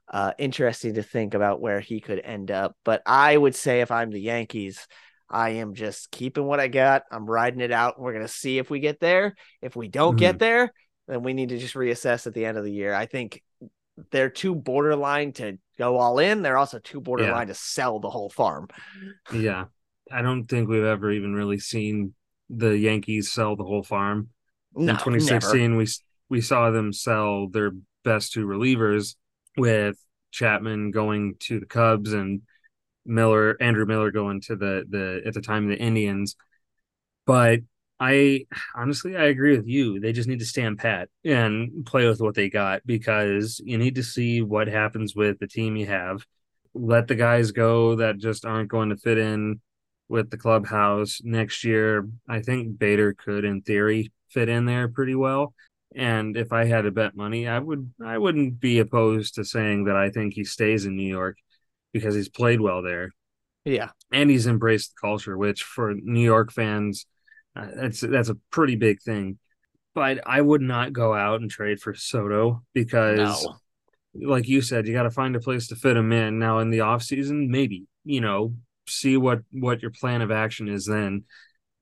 [0.07, 2.75] uh, interesting to think about where he could end up.
[2.85, 4.87] But I would say if I'm the Yankees,
[5.29, 7.03] I am just keeping what I got.
[7.11, 7.99] I'm riding it out.
[7.99, 9.35] We're going to see if we get there.
[9.61, 10.19] If we don't mm-hmm.
[10.19, 10.73] get there,
[11.07, 12.93] then we need to just reassess at the end of the year.
[12.93, 13.43] I think
[14.11, 16.41] they're too borderline to go all in.
[16.41, 17.53] They're also too borderline yeah.
[17.53, 18.67] to sell the whole farm.
[19.33, 19.65] Yeah.
[20.11, 22.15] I don't think we've ever even really seen
[22.49, 24.29] the Yankees sell the whole farm.
[24.75, 25.77] No, In 2016, never.
[25.77, 25.87] we
[26.29, 29.15] we saw them sell their best two relievers
[29.55, 29.97] with
[30.31, 32.41] Chapman going to the Cubs and
[33.09, 36.35] Miller, Andrew Miller going to the the at the time the Indians.
[37.25, 37.61] But
[37.99, 38.45] I
[38.75, 39.99] honestly I agree with you.
[39.99, 43.95] They just need to stand pat and play with what they got because you need
[43.95, 46.25] to see what happens with the team you have.
[46.73, 49.59] Let the guys go that just aren't going to fit in
[50.07, 52.07] with the clubhouse next year.
[52.27, 55.53] I think Bader could in theory fit in there pretty well.
[55.95, 59.85] And if I had to bet money, I would I wouldn't be opposed to saying
[59.85, 61.37] that I think he stays in New York
[61.93, 63.11] because he's played well there.
[63.65, 67.05] Yeah, and he's embraced the culture, which for New York fans,
[67.55, 69.37] uh, that's that's a pretty big thing.
[69.93, 73.43] But I would not go out and trade for Soto because,
[74.13, 74.29] no.
[74.29, 76.39] like you said, you got to find a place to fit him in.
[76.39, 78.53] Now in the off season, maybe you know
[78.87, 81.25] see what what your plan of action is then.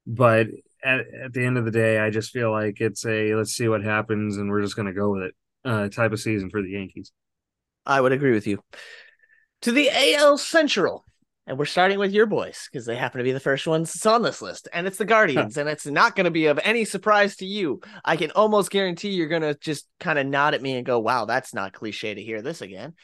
[0.06, 0.48] But
[0.84, 3.67] at, at the end of the day, I just feel like it's a let's see
[3.67, 6.62] what happens and we're just going to go with it uh, type of season for
[6.62, 7.12] the Yankees.
[7.86, 8.62] I would agree with you
[9.62, 11.04] to the AL Central.
[11.46, 14.06] And we're starting with your boys because they happen to be the first ones that's
[14.06, 14.67] on this list.
[14.74, 15.56] And it's the Guardians.
[15.56, 15.62] Huh.
[15.62, 17.80] And it's not going to be of any surprise to you.
[18.04, 21.00] I can almost guarantee you're going to just kind of nod at me and go,
[21.00, 22.96] wow, that's not cliche to hear this again.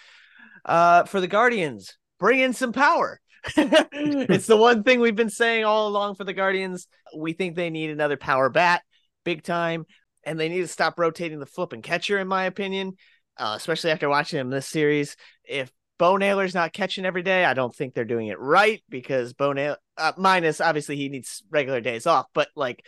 [0.65, 3.21] Uh, for the Guardians, bring in some power.
[3.55, 6.87] it's the one thing we've been saying all along for the Guardians.
[7.15, 8.83] We think they need another power bat,
[9.23, 9.85] big time.
[10.25, 12.97] And they need to stop rotating the flip and catcher, in my opinion
[13.37, 15.15] uh, especially after watching him this series.
[15.43, 19.33] If Bo Naylor's not catching every day, I don't think they're doing it right because
[19.33, 22.85] Bo Naylor, uh, minus obviously he needs regular days off, but like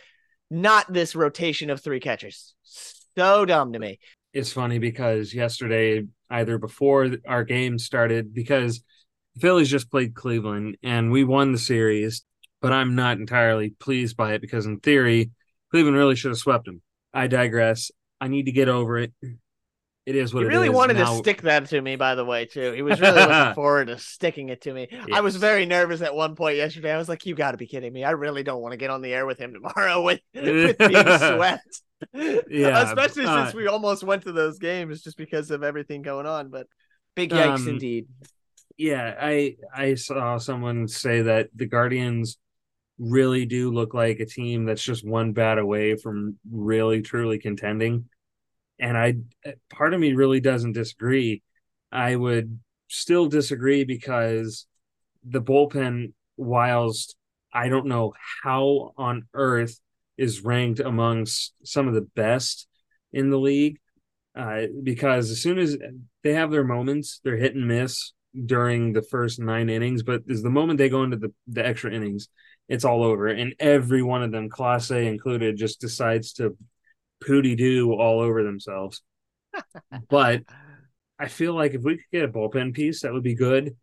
[0.50, 2.54] not this rotation of three catchers.
[2.62, 3.98] So dumb to me.
[4.32, 8.82] It's funny because yesterday, either before our game started, because
[9.40, 12.22] Phillies just played Cleveland and we won the series,
[12.60, 15.30] but I'm not entirely pleased by it because in theory,
[15.70, 16.82] Cleveland really should have swept them.
[17.14, 17.90] I digress.
[18.20, 19.12] I need to get over it.
[20.06, 22.44] It is what he really wanted Now- to stick that to me, by the way,
[22.46, 22.70] too.
[22.72, 24.88] He was really looking forward to sticking it to me.
[25.12, 26.92] I was very nervous at one point yesterday.
[26.92, 28.04] I was like, "You got to be kidding me!
[28.04, 30.92] I really don't want to get on the air with him tomorrow with, with being
[30.92, 31.82] swept."
[32.14, 36.26] Yeah, especially uh, since we almost went to those games just because of everything going
[36.26, 36.50] on.
[36.50, 36.68] But
[37.16, 38.06] big yikes Um, indeed.
[38.76, 42.38] yeah, I I saw someone say that the Guardians
[42.98, 48.08] really do look like a team that's just one bat away from really truly contending.
[48.78, 49.14] And I
[49.70, 51.42] part of me really doesn't disagree.
[51.90, 52.58] I would
[52.88, 54.66] still disagree because
[55.24, 57.16] the bullpen, whilst
[57.52, 58.12] I don't know
[58.42, 59.80] how on earth
[60.16, 62.68] is ranked amongst some of the best
[63.12, 63.78] in the league,
[64.34, 65.76] uh, because as soon as
[66.22, 68.12] they have their moments, they're hit and miss
[68.44, 71.92] during the first nine innings, but is the moment they go into the, the extra
[71.92, 72.28] innings,
[72.68, 73.28] it's all over.
[73.28, 76.56] And every one of them, Clase included, just decides to
[77.24, 79.02] pooty doo all over themselves.
[80.08, 80.42] but
[81.18, 83.76] I feel like if we could get a bullpen piece, that would be good.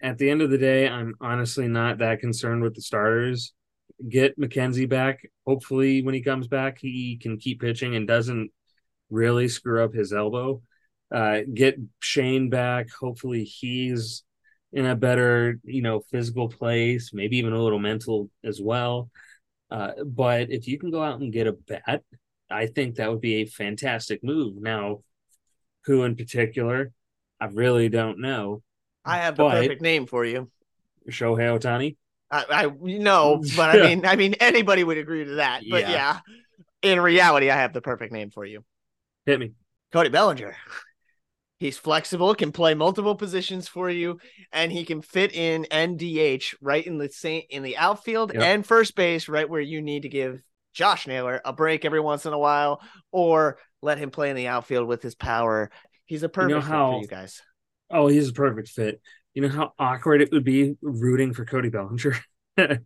[0.00, 3.52] At the end of the day, I'm honestly not that concerned with the starters.
[4.08, 5.28] Get McKenzie back.
[5.44, 8.52] Hopefully, when he comes back, he can keep pitching and doesn't
[9.10, 10.62] really screw up his elbow.
[11.12, 12.90] Uh, get Shane back.
[13.00, 14.22] Hopefully, he's
[14.72, 19.10] in a better, you know, physical place, maybe even a little mental as well.
[19.70, 22.02] Uh, but if you can go out and get a bat,
[22.50, 24.60] I think that would be a fantastic move.
[24.60, 25.00] Now,
[25.84, 26.92] who in particular,
[27.40, 28.62] I really don't know.
[29.04, 30.50] I have the perfect name for you.
[31.10, 31.96] Shohei Ohtani.
[32.30, 35.62] I, I no, but I mean, I mean, anybody would agree to that.
[35.70, 35.90] But Yeah.
[35.92, 36.18] yeah,
[36.82, 38.64] in reality, I have the perfect name for you.
[39.24, 39.52] Hit me.
[39.92, 40.56] Cody Bellinger.
[41.58, 44.20] He's flexible, can play multiple positions for you,
[44.52, 48.42] and he can fit in NDH right in the same in the outfield Yep.
[48.42, 50.40] and first base, right where you need to give
[50.78, 54.46] Josh Naylor a break every once in a while, or let him play in the
[54.46, 55.72] outfield with his power.
[56.06, 57.42] He's a perfect fit how- for you guys.
[57.90, 59.00] Oh, he's a perfect fit.
[59.34, 62.16] You know how awkward it would be rooting for Cody Bellinger?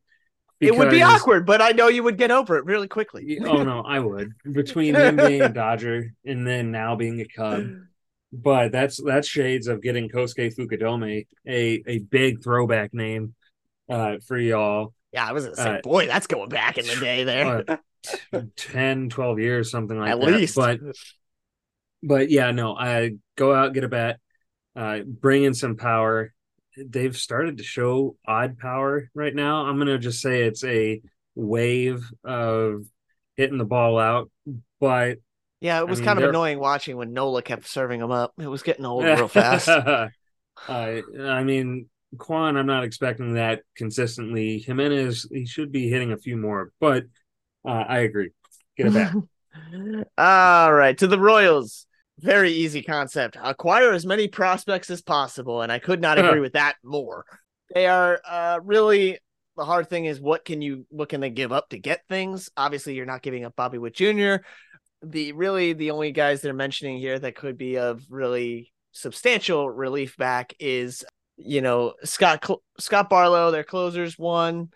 [0.61, 3.37] It would be awkward, but I know you would get over it really quickly.
[3.45, 4.31] Oh no, I would.
[4.53, 7.67] Between him being a Dodger and then now being a Cub.
[8.33, 13.35] But that's that's shades of getting Kosuke Fukudome, a a big throwback name
[13.89, 14.95] uh for y'all.
[15.13, 17.65] Yeah, I was gonna say, Uh, boy, that's going back in the day there.
[18.33, 20.27] Uh, 10, 12 years, something like At that.
[20.27, 20.57] least.
[20.57, 20.81] But
[22.03, 24.19] but yeah, no, I go out, get a bat,
[24.75, 26.33] uh, bring in some power.
[26.77, 29.67] They've started to show odd power right now.
[29.67, 31.01] I'm gonna just say it's a
[31.35, 32.85] wave of
[33.37, 34.31] hitting the ball out,
[34.81, 35.19] but
[35.61, 38.33] yeah, it was mean, kind of they're- annoying watching when Nola kept serving him up.
[38.39, 39.69] It was getting old real fast.
[39.69, 40.09] uh,
[40.69, 44.59] I mean, Kwan, I'm not expecting that consistently.
[44.59, 47.05] Gimenez, he should be hitting a few more, but
[47.65, 48.31] uh, I agree.
[48.77, 49.15] Get it back.
[50.19, 51.87] All right, to the Royals.
[52.19, 53.37] Very easy concept.
[53.43, 57.25] Acquire as many prospects as possible, and I could not agree with that more.
[57.75, 59.19] They are uh, really
[59.57, 62.51] the hard thing is what can you what can they give up to get things?
[62.57, 64.37] Obviously, you're not giving up Bobby Witt Jr.
[65.03, 70.17] The really the only guys they're mentioning here that could be of really substantial relief
[70.17, 71.05] back is
[71.37, 74.71] you know Scott Scott Barlow, their closers one.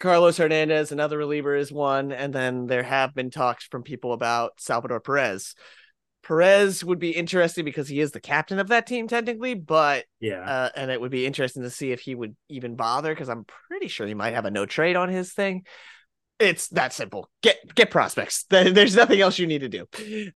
[0.00, 4.52] Carlos Hernandez, another reliever, is one, and then there have been talks from people about
[4.58, 5.56] Salvador Perez.
[6.22, 10.40] Perez would be interesting because he is the captain of that team technically, but Yeah.
[10.40, 13.44] uh, and it would be interesting to see if he would even bother because I'm
[13.68, 15.64] pretty sure he might have a no trade on his thing.
[16.38, 17.28] It's that simple.
[17.42, 18.44] Get get prospects.
[18.50, 20.30] There's nothing else you need to do.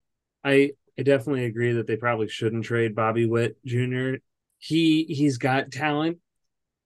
[0.44, 4.16] I I definitely agree that they probably shouldn't trade Bobby Witt Jr.
[4.62, 6.20] He he's got talent.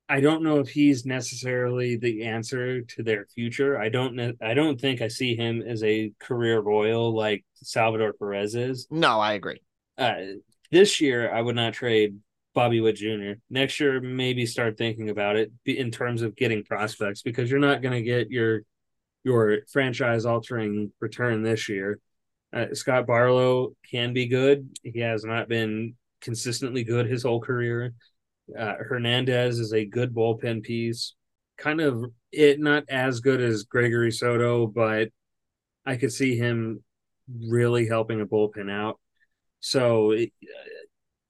[0.07, 3.77] I don't know if he's necessarily the answer to their future.
[3.77, 4.33] I don't know.
[4.41, 8.87] I don't think I see him as a career Royal like Salvador Perez is.
[8.89, 9.61] No, I agree.
[9.97, 10.15] Uh,
[10.71, 12.19] this year, I would not trade
[12.53, 13.33] Bobby Witt Jr.
[13.49, 17.81] Next year, maybe start thinking about it in terms of getting prospects because you're not
[17.81, 18.61] going to get your
[19.23, 21.99] your franchise altering return this year.
[22.53, 24.69] Uh, Scott Barlow can be good.
[24.83, 25.95] He has not been
[26.25, 27.93] consistently good his whole career.
[28.57, 31.13] Uh, Hernandez is a good bullpen piece.
[31.57, 35.09] Kind of it not as good as Gregory Soto, but
[35.85, 36.83] I could see him
[37.47, 38.99] really helping a bullpen out.
[39.61, 40.33] So it,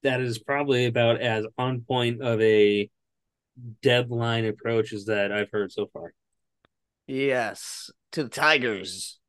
[0.02, 2.90] that is probably about as on point of a
[3.82, 6.14] deadline approach as that I've heard so far.
[7.08, 9.20] Yes, to the Tigers.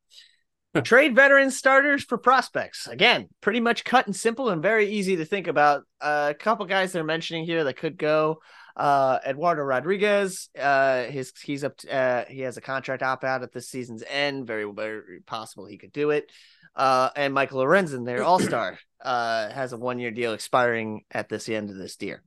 [0.82, 2.86] Trade veteran starters for prospects.
[2.86, 5.84] Again, pretty much cut and simple and very easy to think about.
[6.00, 8.40] Uh, a couple guys they're mentioning here that could go.
[8.76, 11.76] Uh, Eduardo Rodriguez, uh, his he's up.
[11.78, 14.46] To, uh, he has a contract opt out at this season's end.
[14.46, 16.30] Very, very possible he could do it.
[16.74, 21.30] Uh, and Michael Lorenzen, their all star, uh, has a one year deal expiring at
[21.30, 22.22] this end of this year.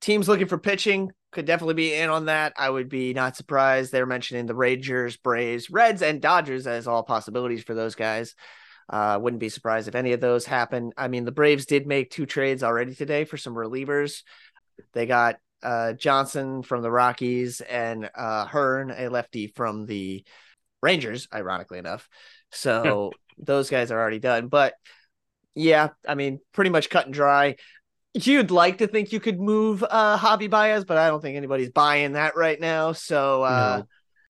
[0.00, 2.54] Teams looking for pitching could definitely be in on that.
[2.56, 3.92] I would be not surprised.
[3.92, 8.34] They're mentioning the Rangers, Braves, Reds, and Dodgers as all possibilities for those guys.
[8.90, 10.92] Uh, wouldn't be surprised if any of those happen.
[10.96, 14.22] I mean, the Braves did make two trades already today for some relievers.
[14.94, 20.24] They got uh, Johnson from the Rockies and uh, Hearn, a lefty from the
[20.82, 22.08] Rangers, ironically enough.
[22.50, 24.48] So those guys are already done.
[24.48, 24.74] But
[25.54, 27.56] yeah, I mean, pretty much cut and dry.
[28.26, 31.70] You'd like to think you could move uh Javy Baez, but I don't think anybody's
[31.70, 32.92] buying that right now.
[32.92, 33.86] So uh no.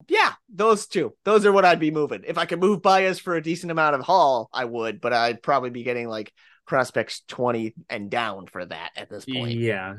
[0.08, 1.14] yeah, those two.
[1.24, 2.24] Those are what I'd be moving.
[2.26, 5.42] If I could move Baez for a decent amount of haul, I would, but I'd
[5.42, 6.32] probably be getting like
[6.66, 9.58] prospects 20 and down for that at this point.
[9.58, 9.94] Yeah.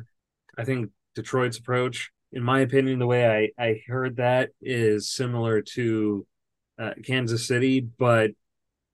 [0.57, 5.61] I think Detroit's approach, in my opinion, the way I, I heard that is similar
[5.61, 6.25] to
[6.77, 8.31] uh, Kansas City, but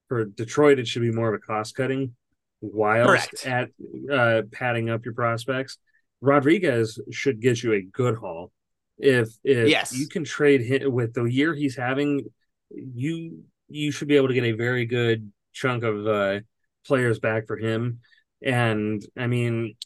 [0.08, 2.14] for Detroit, it should be more of a cost cutting
[2.60, 3.46] whilst Correct.
[3.46, 5.78] at uh, padding up your prospects.
[6.20, 8.50] Rodriguez should get you a good haul.
[8.98, 9.96] If if yes.
[9.96, 12.22] you can trade him with the year he's having,
[12.70, 16.40] you you should be able to get a very good chunk of uh,
[16.86, 18.00] players back for him.
[18.42, 19.76] And I mean,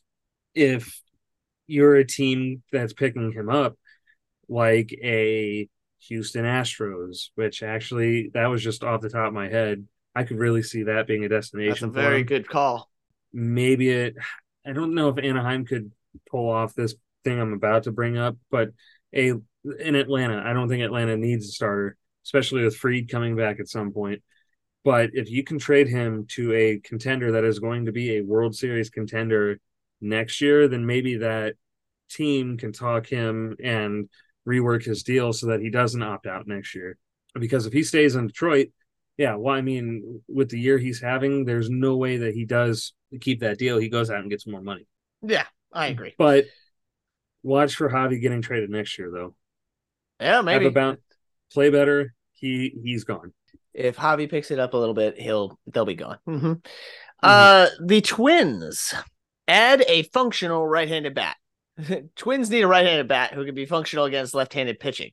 [0.54, 1.00] if
[1.66, 3.76] you're a team that's picking him up,
[4.48, 5.68] like a
[6.08, 9.86] Houston Astros, which actually that was just off the top of my head.
[10.14, 11.92] I could really see that being a destination.
[11.92, 12.90] That's a very good call.
[13.32, 14.16] Maybe it.
[14.66, 15.92] I don't know if Anaheim could
[16.30, 16.94] pull off this
[17.24, 18.70] thing I'm about to bring up, but
[19.14, 19.34] a
[19.78, 23.68] in Atlanta, I don't think Atlanta needs a starter, especially with Fried coming back at
[23.68, 24.22] some point.
[24.84, 28.22] But if you can trade him to a contender that is going to be a
[28.22, 29.60] World Series contender
[30.00, 31.56] next year, then maybe that
[32.08, 34.08] team can talk him and
[34.48, 36.96] rework his deal so that he doesn't opt out next year.
[37.38, 38.68] Because if he stays in Detroit,
[39.16, 42.94] yeah, well, I mean, with the year he's having, there's no way that he does
[43.20, 43.78] keep that deal.
[43.78, 44.86] He goes out and gets more money.
[45.22, 46.14] Yeah, I agree.
[46.16, 46.46] But
[47.42, 49.34] watch for Javy getting traded next year, though.
[50.20, 50.66] Yeah, maybe.
[50.66, 50.98] About
[51.52, 52.14] play better.
[52.32, 53.32] He he's gone.
[53.74, 56.18] If Javy picks it up a little bit, he'll they'll be gone.
[56.28, 56.46] Mm-hmm.
[56.46, 56.62] Mm-hmm.
[57.22, 58.94] Uh, the Twins
[59.46, 61.36] add a functional right-handed bat.
[62.16, 65.10] Twins need a right-handed bat who can be functional against left-handed pitching.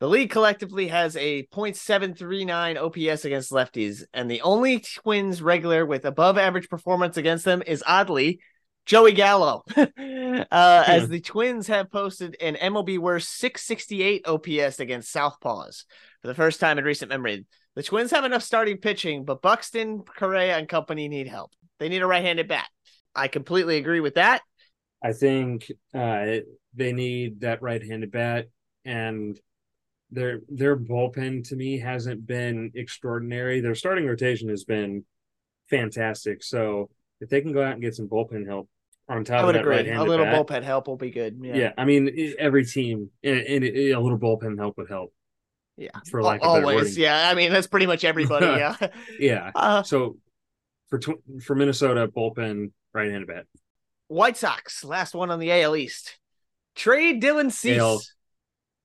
[0.00, 6.04] The league collectively has a .739 OPS against lefties, and the only Twins regular with
[6.04, 8.40] above average performance against them is oddly
[8.86, 9.64] Joey Gallo.
[9.76, 9.84] uh.
[10.50, 15.84] As the Twins have posted an MLB worst 668 OPS against Southpaws
[16.22, 17.44] for the first time in recent memory.
[17.74, 21.52] The Twins have enough starting pitching, but Buxton, Correa, and company need help.
[21.80, 22.68] They need a right-handed bat.
[23.14, 24.42] I completely agree with that.
[25.02, 26.38] I think uh,
[26.74, 28.46] they need that right-handed bat,
[28.84, 29.38] and
[30.10, 33.60] their their bullpen to me hasn't been extraordinary.
[33.60, 35.04] Their starting rotation has been
[35.68, 36.42] fantastic.
[36.42, 36.90] So
[37.20, 38.68] if they can go out and get some bullpen help
[39.08, 39.90] on top I would of that agree.
[39.92, 41.38] a little bat, bullpen help will be good.
[41.42, 41.72] Yeah, yeah.
[41.76, 45.12] I mean, every team and, a little bullpen help would help.
[45.76, 46.98] Yeah, for like always.
[46.98, 48.46] Yeah, I mean that's pretty much everybody.
[48.46, 48.76] Yeah,
[49.18, 49.50] yeah.
[49.54, 50.16] Uh, so
[50.88, 53.44] for tw- for Minnesota bullpen right-handed bat.
[54.08, 56.18] White Sox last one on the AL East.
[56.74, 57.78] Trade Dylan Cease.
[57.78, 58.00] AL,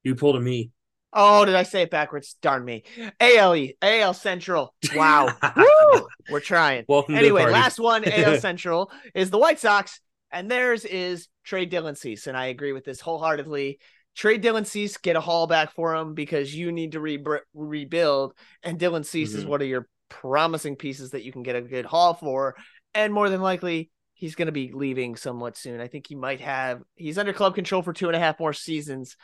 [0.04, 0.72] you pulled a me.
[1.14, 2.36] Oh, did I say it backwards?
[2.42, 2.84] Darn me.
[3.20, 4.74] AL AL Central.
[4.96, 5.30] Wow.
[5.56, 6.08] Woo!
[6.30, 6.86] We're trying.
[6.88, 10.00] Welcome anyway, last one, AL Central, is the White Sox,
[10.32, 12.26] and theirs is trade Dylan Cease.
[12.28, 13.80] And I agree with this wholeheartedly.
[14.16, 18.34] Trade Dylan Cease, get a haul back for him because you need to re- rebuild.
[18.64, 19.40] And Dylan Cease mm-hmm.
[19.40, 22.56] is one of your promising pieces that you can get a good haul for.
[22.94, 25.82] And more than likely, he's going to be leaving somewhat soon.
[25.82, 28.54] I think he might have, he's under club control for two and a half more
[28.54, 29.16] seasons.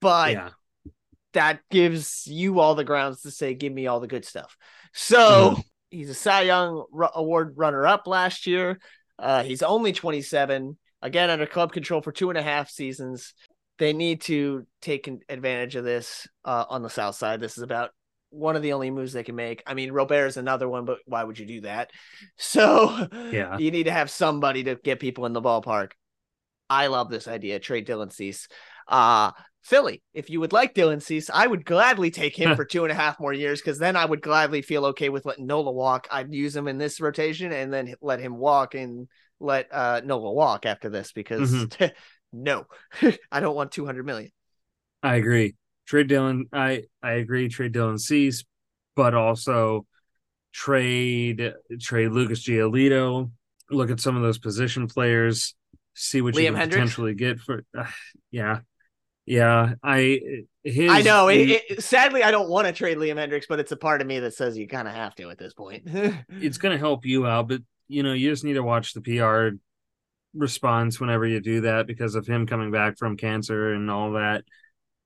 [0.00, 0.50] But yeah
[1.34, 4.56] that gives you all the grounds to say, give me all the good stuff.
[4.92, 5.60] So mm-hmm.
[5.90, 8.78] he's a Cy Young Award runner up last year.
[9.18, 13.34] Uh, he's only 27, again, under club control for two and a half seasons.
[13.78, 17.40] They need to take advantage of this uh, on the South side.
[17.40, 17.90] This is about
[18.30, 19.62] one of the only moves they can make.
[19.66, 21.90] I mean, Robert is another one, but why would you do that?
[22.36, 25.92] So yeah, you need to have somebody to get people in the ballpark.
[26.68, 27.58] I love this idea.
[27.58, 28.48] Trade Dylan Cease.
[28.88, 29.30] Uh,
[29.64, 32.92] Philly, if you would like Dylan Cease, I would gladly take him for two and
[32.92, 36.06] a half more years because then I would gladly feel okay with letting Nola walk.
[36.10, 39.08] I'd use him in this rotation and then let him walk and
[39.40, 41.86] let uh, Nola walk after this because mm-hmm.
[42.32, 42.66] no,
[43.32, 44.30] I don't want 200 million.
[45.02, 45.54] I agree.
[45.86, 46.42] Trade Dylan.
[46.52, 47.48] I, I agree.
[47.48, 48.44] Trade Dylan Cease,
[48.94, 49.86] but also
[50.52, 53.30] trade trade Lucas Giolito.
[53.70, 55.54] Look at some of those position players.
[55.94, 57.64] See what Liam you can potentially get for.
[57.76, 57.86] Uh,
[58.30, 58.60] yeah,
[59.26, 60.20] yeah, I
[60.62, 61.28] his, I know.
[61.28, 64.06] It, it, sadly, I don't want to trade Liam Hendriks, but it's a part of
[64.06, 65.82] me that says you kind of have to at this point.
[65.86, 69.00] it's going to help you out, but you know, you just need to watch the
[69.00, 69.56] PR
[70.34, 74.44] response whenever you do that because of him coming back from cancer and all that.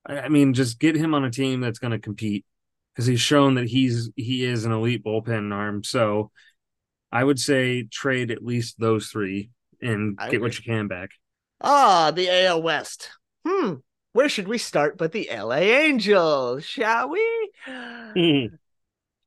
[0.05, 2.45] I mean, just get him on a team that's going to compete
[2.93, 5.83] because he's shown that he's he is an elite bullpen arm.
[5.83, 6.31] So
[7.09, 9.51] I would say trade at least those three
[9.81, 10.47] and I get agree.
[10.47, 11.11] what you can back.
[11.61, 13.11] Ah, the AL West.
[13.47, 13.75] Hmm
[14.13, 17.51] where should we start but the LA Angels, shall we?
[17.67, 18.57] Mm.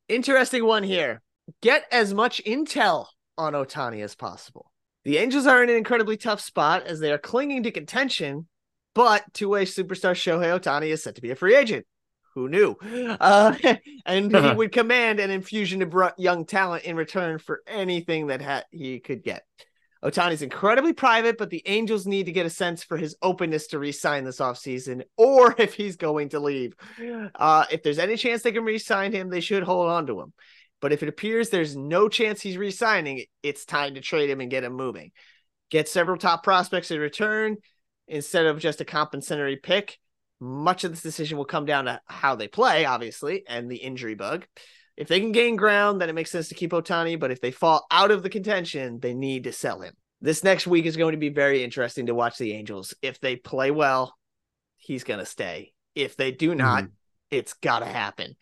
[0.09, 1.23] Interesting one here.
[1.61, 3.07] Get as much intel
[3.39, 4.71] on Ohtani as possible.
[5.05, 8.47] The Angels are in an incredibly tough spot as they are clinging to contention,
[8.95, 11.87] but two way superstar Shohei Ohtani is set to be a free agent.
[12.35, 12.77] Who knew?
[13.21, 13.55] Uh,
[14.07, 18.65] and he would command an infusion of young talent in return for anything that ha-
[18.71, 19.45] he could get.
[20.05, 23.79] Ohtani's incredibly private, but the Angels need to get a sense for his openness to
[23.79, 26.75] re-sign this offseason or if he's going to leave.
[27.35, 30.33] Uh, if there's any chance they can re-sign him, they should hold on to him.
[30.81, 34.51] But if it appears there's no chance he's re-signing, it's time to trade him and
[34.51, 35.13] get him moving.
[35.71, 37.57] Get several top prospects in return
[38.09, 39.99] instead of just a compensatory pick.
[40.41, 44.17] Much of this decision will come down to how they play, obviously, and the injury
[44.17, 44.45] bug.
[44.97, 47.19] If they can gain ground, then it makes sense to keep Ohtani.
[47.19, 49.95] But if they fall out of the contention, they need to sell him.
[50.21, 52.95] This next week is going to be very interesting to watch the Angels.
[53.03, 54.15] If they play well,
[54.77, 55.73] he's going to stay.
[55.95, 56.91] If they do not, mm.
[57.31, 58.37] it's got to happen.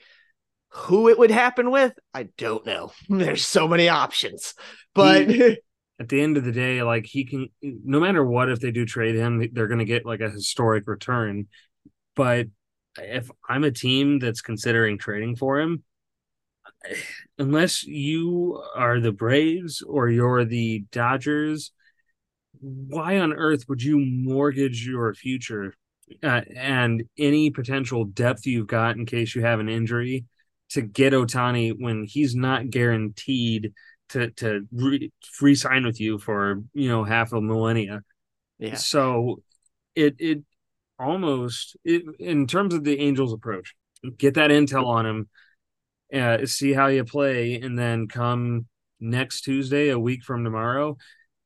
[0.72, 2.92] Who it would happen with, I don't know.
[3.09, 4.55] There's so many options.
[4.94, 5.28] But
[6.01, 8.84] at the end of the day, like he can, no matter what, if they do
[8.84, 11.48] trade him, they're going to get like a historic return.
[12.14, 12.48] But
[12.98, 15.82] if I'm a team that's considering trading for him,
[17.39, 21.72] unless you are the Braves or you're the Dodgers,
[22.61, 25.74] why on earth would you mortgage your future
[26.22, 30.24] uh, and any potential depth you've got in case you have an injury
[30.70, 33.72] to get Ohtani when he's not guaranteed
[34.11, 38.03] to to re- sign with you for you know half a millennia?
[38.59, 38.74] Yeah.
[38.74, 39.43] So
[39.95, 40.43] it it
[40.99, 43.74] almost it, in terms of the Angels' approach,
[44.18, 45.28] get that intel on him
[46.15, 48.67] uh, see how you play, and then come
[49.01, 50.97] next Tuesday, a week from tomorrow,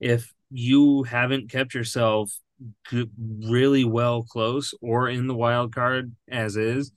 [0.01, 2.33] if you haven't kept yourself
[3.17, 6.93] really well close or in the wild card as is,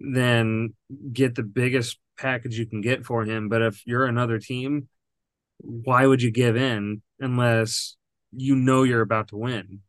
[0.00, 0.74] then
[1.12, 3.48] get the biggest package you can get for him.
[3.48, 4.88] But if you're another team,
[5.58, 7.96] why would you give in unless
[8.32, 9.80] you know you're about to win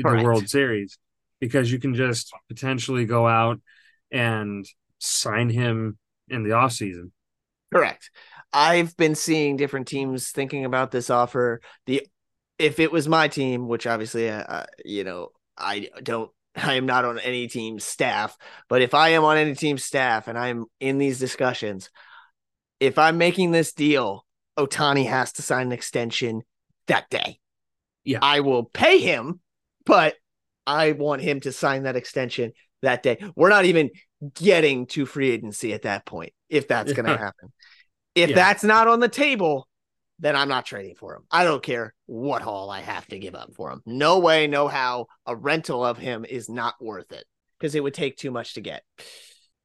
[0.00, 0.18] Correct.
[0.18, 0.98] the World Series?
[1.40, 3.60] Because you can just potentially go out
[4.10, 4.66] and
[4.98, 5.98] sign him
[6.30, 7.12] in the off season.
[7.72, 8.10] Correct.
[8.52, 11.60] I've been seeing different teams thinking about this offer.
[11.86, 12.06] The
[12.58, 16.86] if it was my team, which obviously, uh, uh you know, I don't, I am
[16.86, 18.36] not on any team staff,
[18.68, 21.90] but if I am on any team staff and I'm in these discussions,
[22.80, 24.24] if I'm making this deal,
[24.58, 26.42] Ohtani has to sign an extension
[26.86, 27.38] that day.
[28.04, 29.40] Yeah, I will pay him,
[29.84, 30.14] but
[30.66, 32.52] I want him to sign that extension
[32.82, 33.18] that day.
[33.34, 33.90] We're not even
[34.34, 37.52] getting to free agency at that point, if that's going to happen.
[38.14, 38.36] If yeah.
[38.36, 39.68] that's not on the table,
[40.18, 41.22] then I'm not trading for him.
[41.30, 43.82] I don't care what haul I have to give up for him.
[43.86, 45.06] No way, no how.
[45.26, 47.24] A rental of him is not worth it
[47.58, 48.82] because it would take too much to get.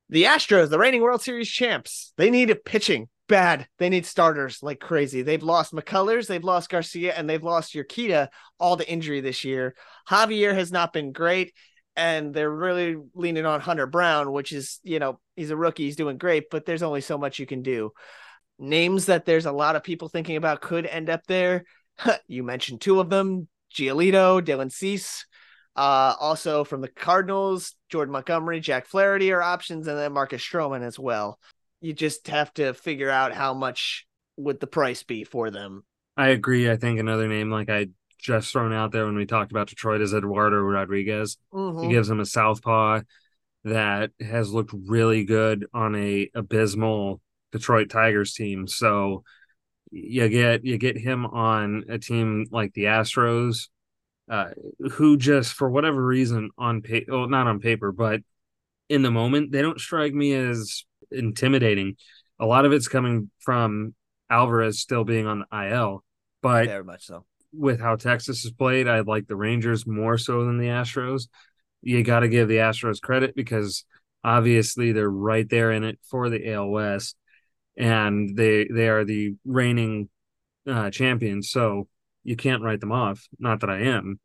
[0.09, 3.67] The Astros, the reigning World Series champs, they need a pitching bad.
[3.79, 5.21] They need starters like crazy.
[5.21, 8.27] They've lost McCullers, they've lost Garcia, and they've lost Urquidy
[8.59, 9.75] all to injury this year.
[10.07, 11.53] Javier has not been great
[11.95, 15.95] and they're really leaning on Hunter Brown, which is, you know, he's a rookie, he's
[15.95, 17.91] doing great, but there's only so much you can do.
[18.59, 21.65] Names that there's a lot of people thinking about could end up there.
[22.27, 25.25] you mentioned two of them Giolito, Dylan Cease.
[25.75, 30.83] Uh, also from the Cardinals, Jordan Montgomery, Jack Flaherty are options, and then Marcus Stroman
[30.83, 31.39] as well.
[31.81, 34.05] You just have to figure out how much
[34.37, 35.83] would the price be for them.
[36.15, 36.69] I agree.
[36.69, 37.87] I think another name like I
[38.23, 41.37] just thrown out there when we talked about Detroit is Eduardo Rodriguez.
[41.53, 41.83] Mm-hmm.
[41.83, 43.01] He gives him a southpaw
[43.65, 47.21] that has looked really good on a abysmal
[47.51, 48.67] Detroit Tigers team.
[48.67, 49.23] So
[49.91, 53.67] you get you get him on a team like the Astros
[54.29, 54.49] uh,
[54.93, 58.21] who just for whatever reason on paper, well, not on paper, but
[58.89, 61.97] in the moment, they don't strike me as intimidating.
[62.39, 63.93] A lot of it's coming from
[64.29, 66.03] Alvarez still being on the IL,
[66.41, 67.25] but Very much so.
[67.53, 71.27] With how Texas has played, I like the Rangers more so than the Astros.
[71.81, 73.85] You got to give the Astros credit because
[74.23, 77.15] obviously they're right there in it for the AL West,
[77.77, 80.09] and they they are the reigning
[80.67, 81.49] uh, champions.
[81.49, 81.87] So
[82.23, 83.27] you can't write them off.
[83.39, 84.19] Not that I am,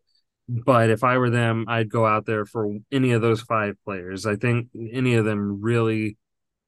[0.48, 4.24] but if I were them, I'd go out there for any of those five players.
[4.24, 6.16] I think any of them really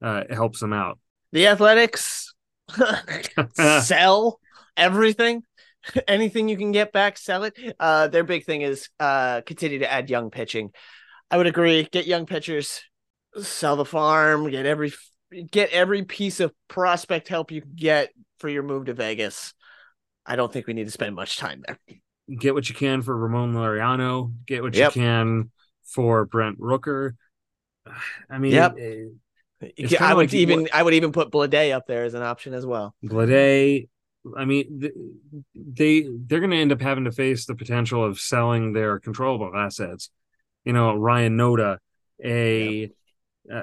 [0.02, 0.98] uh, helps them out.
[1.32, 2.34] The Athletics
[3.82, 4.40] sell
[4.76, 5.42] everything.
[6.08, 7.54] Anything you can get back, sell it.
[7.78, 10.70] Uh, their big thing is uh, continue to add young pitching.
[11.30, 11.88] I would agree.
[11.90, 12.82] Get young pitchers,
[13.40, 14.92] sell the farm, get every
[15.50, 18.10] get every piece of prospect help you can get
[18.40, 19.54] for your move to Vegas.
[20.26, 21.78] I don't think we need to spend much time there.
[22.36, 24.32] Get what you can for Ramon Laureano.
[24.46, 24.94] Get what Yep.
[24.94, 25.50] you can
[25.86, 27.12] for Brent Rooker.
[28.28, 28.76] I mean, Yep.
[28.78, 29.04] eh,
[29.76, 32.22] It's I would like even what- I would even put Blade up there as an
[32.22, 32.94] option as well.
[33.02, 33.88] Blade.
[34.36, 34.90] I mean,
[35.54, 39.56] they they're going to end up having to face the potential of selling their controllable
[39.56, 40.10] assets.
[40.64, 41.78] You know, Ryan Noda,
[42.22, 42.90] a
[43.52, 43.62] uh,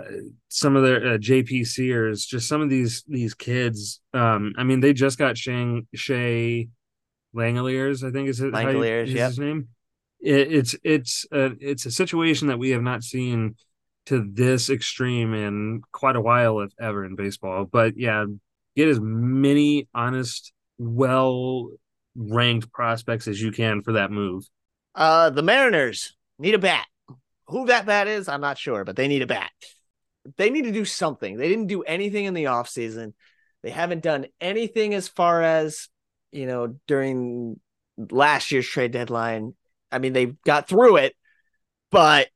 [0.49, 4.01] some of their uh, JP Sears, just some of these these kids.
[4.13, 6.67] Um, I mean, they just got Shang Shea
[7.35, 9.29] Langeliers, I think is it you- Langeliers, is yep.
[9.29, 9.67] his name.
[10.19, 13.55] It, it's it's a it's a situation that we have not seen
[14.07, 17.65] to this extreme in quite a while, if ever, in baseball.
[17.65, 18.25] But yeah,
[18.77, 21.71] get as many honest, well
[22.15, 24.45] ranked prospects as you can for that move.
[24.95, 26.85] Uh, the Mariners need a bat.
[27.47, 29.51] Who that bat is, I'm not sure, but they need a bat.
[30.37, 31.37] They need to do something.
[31.37, 33.13] They didn't do anything in the offseason.
[33.63, 35.89] They haven't done anything as far as,
[36.31, 37.59] you know, during
[37.97, 39.55] last year's trade deadline.
[39.91, 41.15] I mean, they got through it,
[41.89, 42.27] but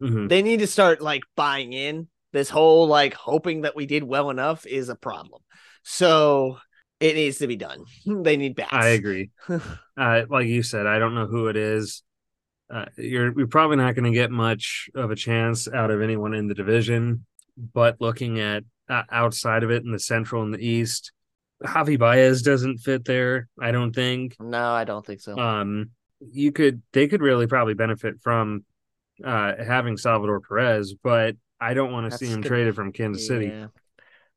[0.00, 0.28] Mhm.
[0.28, 2.08] they need to start like buying in.
[2.32, 5.42] This whole like hoping that we did well enough is a problem.
[5.82, 6.58] So
[7.00, 7.84] it needs to be done.
[8.06, 8.72] They need bats.
[8.72, 9.30] I agree.
[9.96, 12.02] uh, like you said, I don't know who it is.
[12.72, 16.32] Uh, you're you're probably not going to get much of a chance out of anyone
[16.32, 17.26] in the division.
[17.74, 21.12] But looking at uh, outside of it in the Central and the East,
[21.62, 23.48] Javy Baez doesn't fit there.
[23.60, 24.36] I don't think.
[24.40, 25.38] No, I don't think so.
[25.38, 28.64] Um, you could they could really probably benefit from
[29.22, 32.48] uh having Salvador Perez, but I don't want to see him good.
[32.48, 33.46] traded from Kansas City.
[33.46, 33.66] Yeah.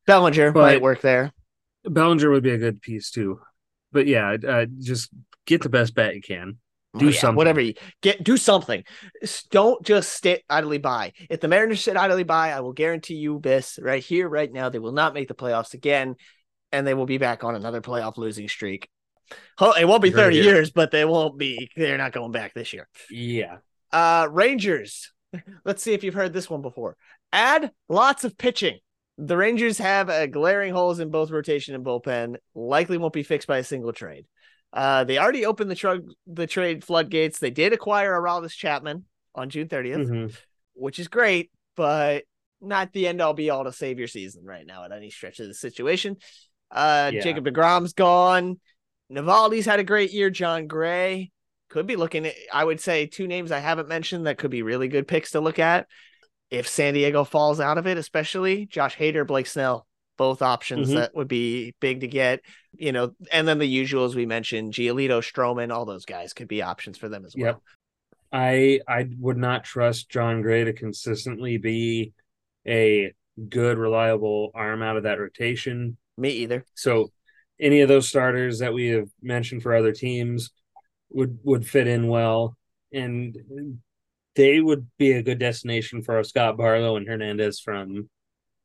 [0.08, 1.32] Bellinger But- might work there.
[1.84, 3.40] Bellinger would be a good piece too.
[3.92, 5.10] But yeah, uh, just
[5.46, 6.58] get the best bet you can.
[6.98, 7.36] Do Oh, yeah, something.
[7.36, 8.84] Whatever you get, do something.
[9.52, 11.12] Don't just sit idly by.
[11.30, 14.70] If the Mariners sit idly by, I will guarantee you this right here, right now,
[14.70, 16.16] they will not make the playoffs again,
[16.72, 18.88] and they will be back on another playoff losing streak.
[19.60, 20.44] Oh, it won't be 30 here.
[20.56, 21.70] years, but they won't be.
[21.76, 22.88] They're not going back this year.
[23.10, 23.58] Yeah.
[23.92, 25.12] Uh Rangers.
[25.66, 26.96] Let's see if you've heard this one before.
[27.34, 28.80] Add lots of pitching.
[29.18, 32.36] The Rangers have uh, glaring holes in both rotation and bullpen.
[32.54, 34.26] Likely won't be fixed by a single trade.
[34.74, 37.40] Uh, they already opened the trug the trade floodgates.
[37.40, 40.38] They did acquire Aroldis Chapman on June 30th, Mhm.
[40.74, 42.26] which is great, but
[42.60, 45.40] not the end all be all to save your season right now at any stretch
[45.40, 46.18] of the situation.
[46.72, 47.22] Uh, Yeah.
[47.22, 48.60] Jacob DeGrom's gone.
[49.12, 50.30] Eovaldi's had a great year.
[50.30, 51.32] Jon Gray
[51.70, 54.62] could be looking at, I would say, two names I haven't mentioned that could be
[54.64, 55.88] really good picks to look at.
[56.52, 59.88] If San Diego falls out of it, especially Josh Hader, Blake Snell,
[60.18, 60.96] both options Mhm.
[60.96, 62.42] that would be big to get,
[62.74, 66.62] you know, and then the usuals we mentioned, Giolito, Stroman, all those guys could be
[66.62, 67.46] options for them as well.
[67.46, 67.62] Yep.
[68.32, 72.14] I I would not trust Jon Gray to consistently be
[72.68, 73.14] a
[73.50, 75.98] good, reliable arm out of that rotation.
[76.18, 76.66] Me either.
[76.76, 77.12] So
[77.60, 80.52] any of those starters that we have mentioned for other teams
[81.10, 82.58] would would fit in well,
[82.94, 83.38] and
[84.36, 88.10] they would be a good destination for Scott Barlow and Hernandez from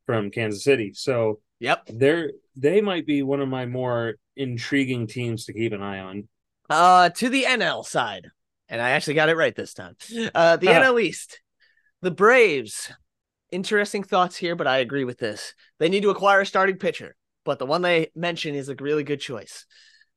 [0.06, 0.92] from Kansas City.
[0.94, 1.86] So Yep.
[1.88, 6.28] they're they might be one of my more intriguing teams to keep an eye on.
[6.68, 8.28] Uh, to the NL side,
[8.68, 9.96] and I actually got it right this time.
[10.34, 10.80] Uh, the Uh-huh.
[10.92, 11.40] NL East,
[12.02, 12.92] the Braves.
[13.52, 15.54] Interesting thoughts here, but I agree with this.
[15.80, 19.02] They need to acquire a starting pitcher, but the one they mention is a really
[19.02, 19.66] good choice.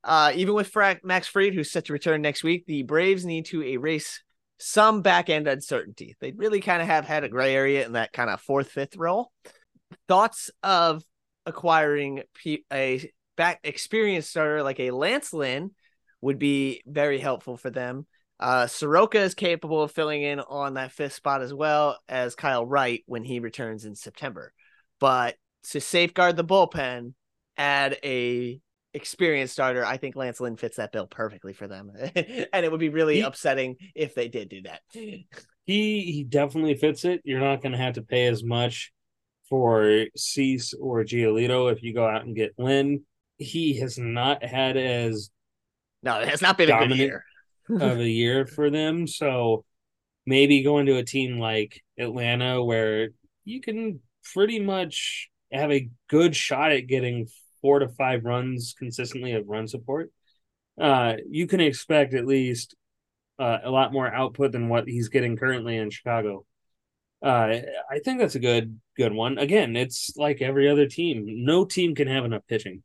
[0.04, 3.46] Uh, even with Fra- Max Fried, who's set to return next week, the Braves need
[3.48, 4.22] to erase
[4.60, 6.16] some back end uncertainty.
[6.20, 8.96] They really kind of have had a gray area in that kind of fourth, fifth
[8.96, 9.32] role.
[10.08, 11.04] Thoughts of
[11.46, 12.24] acquiring
[12.72, 15.72] a back experienced starter like a Lance Lynn
[16.22, 18.08] would be very helpful for them.
[18.40, 22.66] Uh, Soroka is capable of filling in on that fifth spot as well as Kyle
[22.66, 24.54] Wright when he returns in September.
[25.00, 25.36] But
[25.70, 27.14] to safeguard the bullpen,
[27.58, 28.60] add a
[28.94, 31.92] experienced starter, I think Lance Lynn fits that bill perfectly for them.
[32.16, 34.82] and it would be really He- upsetting if they did do that.
[34.94, 35.26] he
[35.66, 37.22] he definitely fits it.
[37.24, 38.92] You're not going to have to pay as much
[39.50, 43.04] for Cease or Giolito if you go out and get Lynn.
[43.38, 45.30] He has not had as
[46.02, 47.24] No, it has not been a good year.
[47.70, 49.66] of a year for them, so
[50.26, 53.10] maybe going to a team like Atlanta where
[53.44, 54.00] you can
[54.34, 57.28] pretty much have a good shot at getting
[57.64, 60.12] four to five runs consistently of run support.
[60.80, 62.76] Uh, you can expect at least
[63.40, 66.46] uh, a lot more output than what he's getting currently in Chicago.
[67.24, 67.56] Uh,
[67.90, 69.38] I think that's a good good one.
[69.38, 71.26] Again, it's like every other team.
[71.46, 72.84] No team can have enough pitching.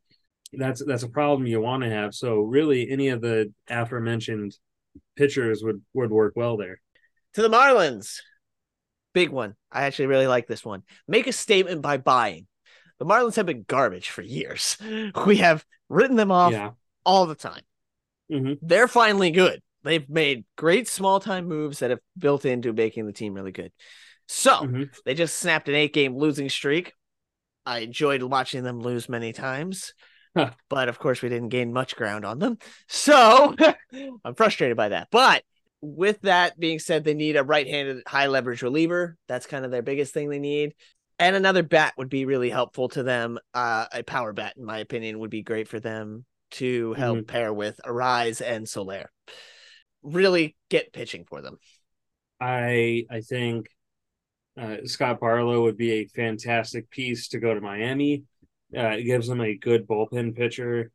[0.53, 2.15] That's that's a problem you want to have.
[2.15, 4.57] So really, any of the aforementioned
[5.17, 6.79] pitchers would would work well there.
[7.33, 8.21] To the Marlins.
[9.13, 9.55] Big one.
[9.71, 10.83] I actually really like this one.
[11.07, 12.47] Make a statement by buying.
[12.99, 14.77] The Marlins have been garbage for years.
[15.25, 16.71] We have written them off Yeah,
[17.05, 17.63] all the time.
[18.31, 18.59] Mhm.
[18.61, 19.61] They're finally good.
[19.83, 23.71] They've made great small time moves that have built into making the team really good.
[24.27, 24.89] So Mhm.
[25.05, 26.93] they just snapped an eight game losing streak.
[27.65, 29.93] I enjoyed watching them lose many times,
[30.35, 30.51] Huh.
[30.69, 32.57] but of course, we didn't gain much ground on them.
[32.87, 33.55] So
[34.25, 35.07] I'm frustrated by that.
[35.11, 35.43] But
[35.81, 39.17] with that being said, they need a right handed high leverage reliever.
[39.27, 40.75] That's kind of their biggest thing they need.
[41.19, 43.39] And another bat would be really helpful to them.
[43.53, 47.53] Uh, a power bat, in my opinion, would be great for them to help pair
[47.53, 49.11] with Arraez and Soler.
[50.01, 51.57] Really get pitching for them.
[52.39, 53.67] I I think
[54.59, 58.23] uh, Scott Barlow would be a fantastic piece to go to Miami.
[58.75, 60.91] Uh, it gives them a good bullpen pitcher.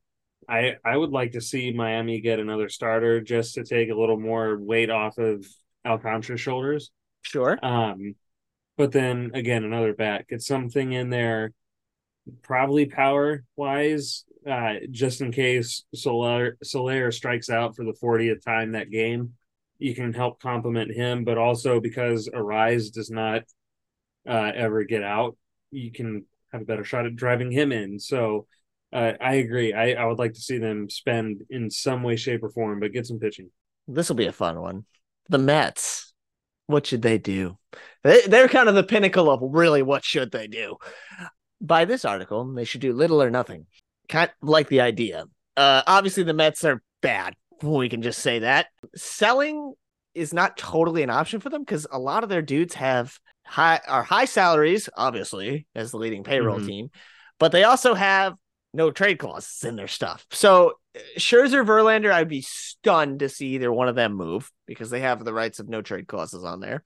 [0.49, 4.19] I I would like to see Miami get another starter just to take a little
[4.19, 5.47] more weight off of
[5.85, 6.91] Alcantara's shoulders.
[7.23, 7.59] Sure.
[7.63, 8.15] Um,
[8.77, 10.27] but then again, another bat.
[10.29, 11.53] Get something in there,
[12.43, 18.73] probably power wise, uh, just in case Soler Soler strikes out for the 40th time
[18.73, 19.35] that game.
[19.79, 23.43] You can help complement him, but also because Arraez does not
[24.27, 25.37] uh, ever get out,
[25.71, 27.99] you can have a better shot at driving him in.
[27.99, 28.47] So
[28.93, 29.73] uh, I agree.
[29.73, 32.93] I, I would like to see them spend in some way, shape, or form, but
[32.93, 33.51] get some pitching.
[33.89, 34.85] This will be a fun one.
[35.29, 36.14] The Mets.
[36.67, 37.59] What should they do?
[38.03, 40.77] They, they're kind of the pinnacle of really what should they do.
[41.61, 43.67] By this article, they should do little or nothing.
[44.09, 45.25] Kind of like the idea.
[45.57, 47.35] Uh, obviously, the Mets are bad.
[47.63, 48.67] We can just say that.
[48.95, 49.75] Selling
[50.15, 53.81] is not totally an option for them because a lot of their dudes have high
[53.87, 56.67] are high salaries, obviously, as the leading payroll Mhm.
[56.67, 56.91] team,
[57.39, 58.35] but they also have
[58.75, 60.27] no trade clauses in their stuff.
[60.31, 60.75] So
[61.19, 65.25] Scherzer, Verlander, I'd be stunned to see either one of them move because they have
[65.25, 66.83] the rights of no trade clauses on there.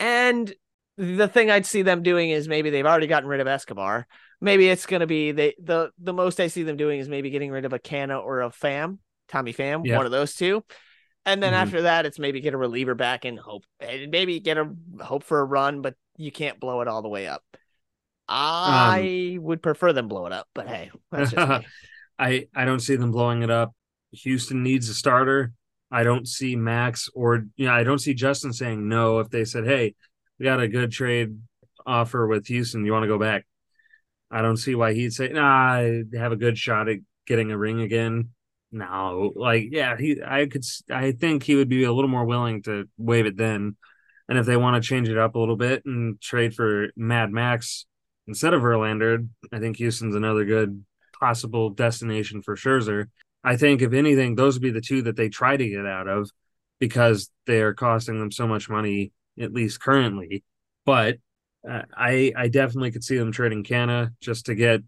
[0.00, 0.52] And
[0.96, 4.06] the thing I'd see them doing is maybe they've already gotten rid of Escobar.
[4.40, 7.30] Maybe it's going to be they the the most I see them doing is maybe
[7.30, 9.96] getting rid of a Canha or a Pham, Tommy Pham, Yeah.
[9.96, 10.64] one of those two.
[11.24, 11.56] And then Mhm.
[11.62, 14.68] after that, it's maybe get a reliever back and hope and maybe get a
[15.00, 17.44] hope for a run, but you can't blow it all the way up.
[18.32, 21.66] Um, I would prefer them blow it up, but hey, that's just me.
[22.18, 23.74] I I don't see them blowing it up.
[24.12, 25.52] Houston needs a starter.
[25.90, 29.44] I don't see Max or you know, I don't see Justin saying no if they
[29.44, 29.94] said, "Hey,
[30.38, 31.36] we got a good trade
[31.84, 32.86] offer with Houston.
[32.86, 33.44] You want to go back?"
[34.30, 37.58] I don't see why he'd say, "Nah, I have a good shot at getting a
[37.58, 38.30] ring again."
[38.70, 42.62] No, like yeah, he I could I think he would be a little more willing
[42.62, 43.76] to waive it then.
[44.26, 47.30] And if they want to change it up a little bit and trade for Mad
[47.30, 47.84] Max
[48.26, 50.84] instead of Verlander, I think Houston's another good
[51.18, 53.06] possible destination for Scherzer.
[53.44, 56.08] I think if anything, those would be the two that they try to get out
[56.08, 56.30] of
[56.78, 60.44] because they are costing them so much money, at least currently.
[60.84, 61.18] But
[61.68, 64.82] uh, I I definitely could see them trading Canha just to get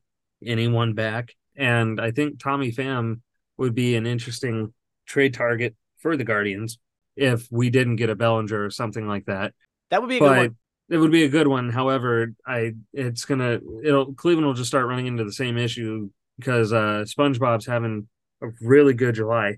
[0.44, 3.20] anyone back, and I think Tommy Pham
[3.56, 4.72] would be an interesting
[5.06, 6.78] trade target for the Guardians
[7.16, 9.54] if we didn't get a Bellinger or something like that
[9.90, 10.56] That would be a good one.
[10.90, 11.70] It would be a good one.
[11.70, 16.72] However, I it's gonna it'll Cleveland will just start running into the same issue because
[16.72, 18.08] uh SpongeBob's having
[18.42, 19.56] a really good July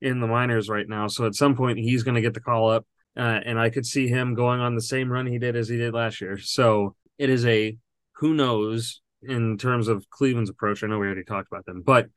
[0.00, 1.08] in the minors right now.
[1.08, 4.08] So at some point he's gonna get the call up, uh, and I could see
[4.08, 6.38] him going on the same run he did as he did last year.
[6.38, 7.76] So it is a
[8.14, 10.82] who knows in terms of Cleveland's approach.
[10.82, 12.08] I know we already talked about them, but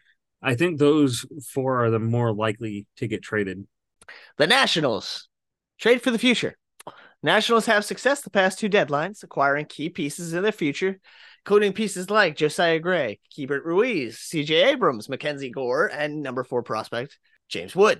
[0.41, 3.65] I think those four are the more likely to get traded.
[4.37, 5.27] The Nationals
[5.79, 6.55] trade for the future.
[7.25, 10.99] Nationals have success the past two deadlines, acquiring key pieces in their future,
[11.43, 17.17] including pieces like Josiah Gray, Keibert Ruiz, CJ Abrams, Mackenzie Gore, and number four prospect
[17.49, 17.99] James Wood.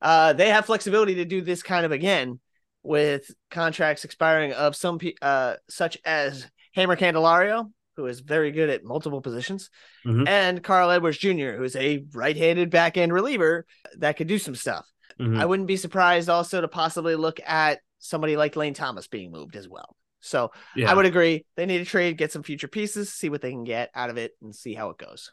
[0.00, 2.38] Uh, they have flexibility to do this kind of again
[2.84, 8.84] with contracts expiring of some uh, such as Jeimer Candelario, who is very good at
[8.84, 9.70] multiple positions,
[10.06, 10.28] Mhm.
[10.28, 13.66] and Carl Edwards Jr., who is a right-handed back end reliever
[13.96, 14.86] that could do some stuff.
[15.18, 15.36] Mhm.
[15.36, 19.56] I wouldn't be surprised also to possibly look at somebody like Lane Thomas being moved
[19.56, 19.96] as well.
[20.20, 20.90] So yeah.
[20.90, 21.44] I would agree.
[21.56, 24.16] They need to trade, get some future pieces, see what they can get out of
[24.16, 25.30] it, and see how it goes.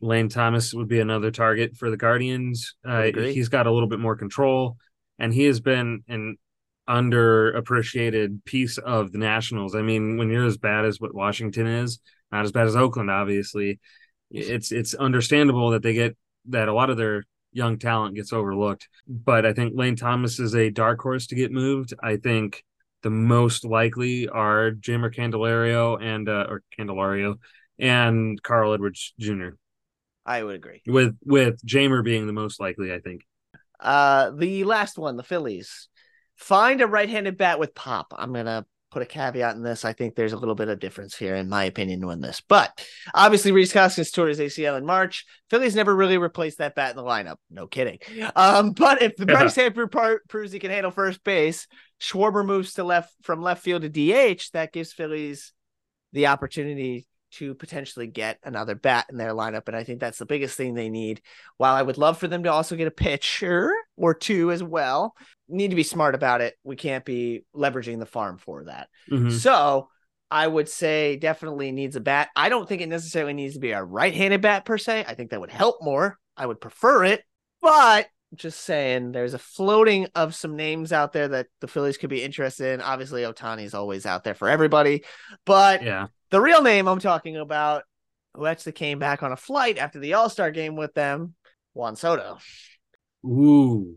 [0.00, 2.74] Lane Thomas would be another target for the Guardians.
[2.84, 4.76] Uh, he's got a little bit more control,
[5.18, 6.36] and he has been an
[6.88, 9.74] underappreciated piece of the Nationals.
[9.74, 12.00] I mean, when you're as bad as what Washington is,
[12.32, 13.78] not as bad as Oakland, obviously,
[14.30, 16.16] it's it's understandable that they get
[16.46, 17.24] that a lot of their
[17.56, 18.88] young talent gets overlooked.
[19.08, 21.94] But I think Lane Thomas is a dark horse to get moved.
[22.02, 22.64] I think
[23.02, 27.38] the most likely are Jeimer Candelario and uh, or Candelario
[27.78, 29.50] and Carl Edwards Jr
[30.24, 30.82] I would agree.
[30.86, 33.22] with with Jeimer being the most likely, I think.
[33.78, 35.88] Uh, the last one, the Phillies.
[36.34, 38.12] Find a right-handed bat with pop.
[38.16, 39.84] I'm gonna put a caveat in this.
[39.84, 42.40] I think there's a little bit of difference here, in my opinion, on this.
[42.40, 42.70] But
[43.14, 45.24] obviously, Rhys Hoskins tore his ACL in March.
[45.50, 47.36] Phillies never really replaced that bat in the lineup.
[47.50, 47.98] No kidding.
[48.34, 49.34] Um, but if the Yeah.
[49.40, 51.66] Bryce Harper part proves he can handle first base,
[52.00, 54.50] Schwarber moves to left from left field to DH.
[54.52, 55.52] That gives Phillies
[56.12, 59.66] the opportunity to potentially get another bat in their lineup.
[59.66, 61.20] And I think that's the biggest thing they need.
[61.56, 65.14] While I would love for them to also get a pitcher or two as well,
[65.48, 66.54] need to be smart about it.
[66.64, 68.88] We can't be leveraging the farm for that.
[69.10, 69.32] Mhm.
[69.32, 69.88] So
[70.30, 72.30] I would say definitely needs a bat.
[72.34, 75.04] I don't think it necessarily needs to be a right handed bat per se.
[75.06, 76.18] I think that would help more.
[76.36, 77.22] I would prefer it,
[77.62, 82.10] but just saying there's a floating of some names out there that the Phillies could
[82.10, 82.80] be interested in.
[82.80, 85.04] Obviously, Ohtani's always out there for everybody,
[85.44, 86.08] but Yeah.
[86.30, 87.84] The real name I'm talking about,
[88.34, 91.34] who actually came back on a flight after the All Star game with them,
[91.74, 92.38] Juan Soto.
[93.24, 93.96] Ooh,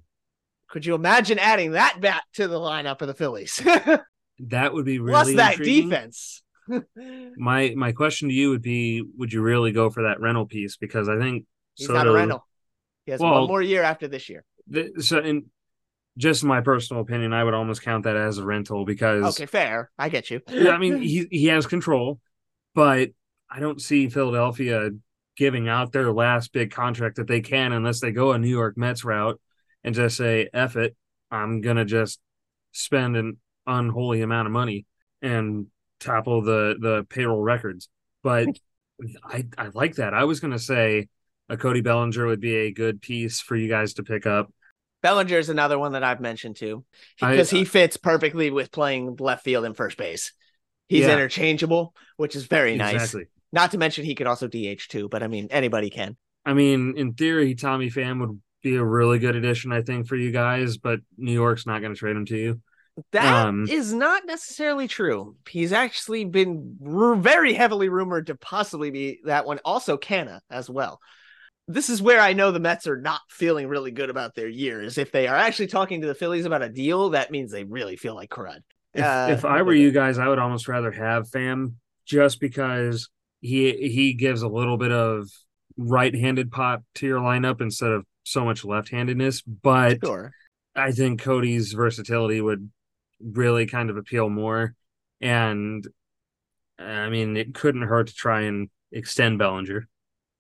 [0.70, 3.62] Could you imagine adding that bat to the lineup of the Phillies?
[4.40, 5.90] that would be really Plus that intriguing.
[5.90, 6.44] defense.
[7.38, 10.78] My my question to you would be: Would you really go for that rental piece?
[10.78, 12.46] Because I think He's Soto, not a rental.
[13.06, 14.44] He has Well- one more year after this year.
[15.00, 15.46] so, in
[16.18, 19.92] just my personal opinion, I would almost count that as a rental because Okay, fair.
[19.98, 20.42] I get you.
[20.50, 22.20] Yeah, I mean, he he has control,
[22.76, 23.10] but
[23.50, 24.90] I don't see Philadelphia
[25.38, 28.78] giving out their last big contract that they can unless they go a New York
[28.78, 29.40] Mets route
[29.84, 30.96] and just say, F it,
[31.32, 32.20] I'm gonna just
[32.72, 34.86] spend an unholy amount of money
[35.22, 35.68] and
[36.00, 37.90] topple the the payroll records.
[38.24, 38.50] But
[39.24, 40.14] I I like that.
[40.14, 41.08] I was gonna say
[41.48, 44.52] a Cody Bellinger would be a good piece for you guys to pick up.
[45.02, 46.84] Bellinger is another one that I've mentioned too,
[47.22, 50.34] I- because he fits perfectly with playing left field and first base.
[50.88, 51.14] He's Yeah.
[51.14, 52.96] interchangeable, which is very nice.
[52.96, 53.26] Exactly.
[53.52, 56.18] Not to mention he could also DH too, but I mean anybody can.
[56.46, 60.16] I mean, in theory, Tommy Pham would be a really good addition, I think, for
[60.16, 62.62] you guys, but New York's not going to trade him to you.
[63.14, 65.38] That is Um, not necessarily true.
[65.48, 69.60] He's actually been r- very heavily rumored to possibly be that one.
[69.64, 71.00] Also, Canha as well.
[71.70, 74.98] This is where I know the Mets are not feeling really good about their years.
[74.98, 77.96] If they are actually talking to the Phillies about a deal, that means they really
[77.96, 78.62] feel like crud.
[78.96, 81.74] If, Uh, if I were you guys, I would almost rather have Pham
[82.08, 83.10] just because
[83.40, 85.30] he he gives a little bit of
[85.78, 89.44] right-handed pop to your lineup instead of so much left-handedness.
[89.44, 90.32] But Sure.
[90.76, 92.72] I think Cody's versatility would
[93.22, 94.74] really kind of appeal more.
[95.22, 95.88] And
[96.80, 99.88] I mean, it couldn't hurt to try and extend Bellinger.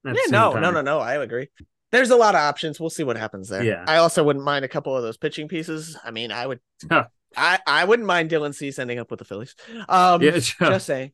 [0.05, 0.61] Yeah, no, time.
[0.61, 0.99] no, no, no.
[0.99, 1.49] I agree.
[1.91, 2.79] There's a lot of options.
[2.79, 3.63] We'll see what happens there.
[3.63, 3.83] Yeah.
[3.87, 5.97] I also wouldn't mind a couple of those pitching pieces.
[6.03, 6.59] I mean, I would.
[6.89, 7.05] Huh.
[7.37, 9.55] I I wouldn't mind Dylan C ending up with the Phillies.
[9.87, 11.11] Um, Yeah, just saying,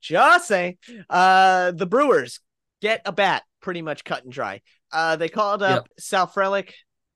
[0.00, 0.78] just saying.
[1.10, 2.40] Uh, the Brewers
[2.80, 4.62] get a bat, pretty much cut and dry.
[4.90, 6.72] Uh, they called up Sal Frelick,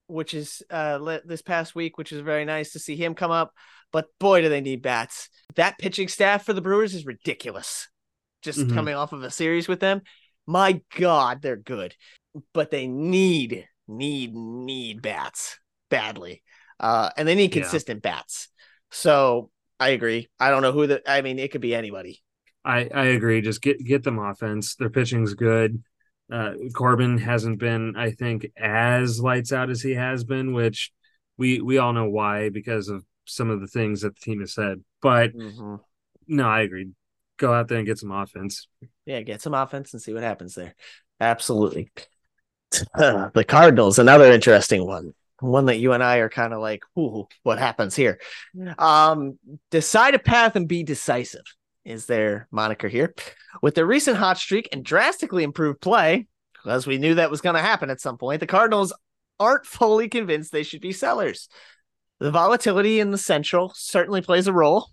[0.07, 3.53] which is uh this past week, which is very nice to see him come up.
[3.91, 5.31] But boy, do they need bats.
[5.57, 7.89] That pitching staff for the Brewers is ridiculous.
[8.43, 8.75] Just Mhm.
[8.75, 10.03] coming off of a series with them,
[10.53, 11.95] my God, they're good,
[12.53, 15.59] but they need, need, need bats
[15.91, 16.43] badly,
[16.79, 17.63] uh, and they need Yeah.
[17.63, 18.49] consistent bats.
[18.91, 19.51] So
[19.81, 20.29] I agree.
[20.39, 21.03] I don't know who the.
[21.11, 22.23] I mean, it could be anybody.
[22.65, 23.41] I, I agree.
[23.41, 24.77] Just get get them offense.
[24.77, 25.83] Their pitching's good.
[26.31, 30.93] Uh, Corbin hasn't been, I think, as lights out as he has been, which
[31.37, 34.55] we we all know why because of some of the things that the team has
[34.55, 34.83] said.
[35.01, 35.81] But Mhm.
[36.29, 36.91] no, I agree.
[37.43, 38.69] Go out there and get some offense.
[39.05, 40.77] Yeah, get some offense and see what happens there.
[41.21, 41.91] Absolutely.
[42.95, 45.13] the Cardinals, another interesting one.
[45.41, 48.21] One that you and I are kind of like, ooh, what happens here?
[48.79, 49.41] Um,
[49.73, 51.43] decide a path and be decisive
[51.85, 53.13] is their moniker here.
[53.61, 56.29] With their recent hot streak and drastically improved play,
[56.65, 58.93] as we knew that was going to happen at some point, the Cardinals
[59.41, 61.49] aren't fully convinced they should be sellers.
[62.21, 64.91] The volatility in the Central certainly plays a role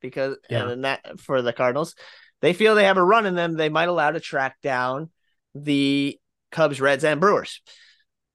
[0.00, 0.68] because Yeah.
[0.68, 1.94] and that for the Cardinals
[2.40, 5.10] they feel they have a run in them, they might allow to track down
[5.54, 6.18] the
[6.52, 7.60] Cubs, Reds, and Brewers.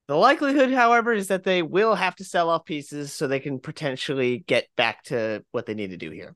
[0.07, 3.59] The likelihood, however, is that they will have to sell off pieces so they can
[3.59, 6.35] potentially get back to what they need to do here.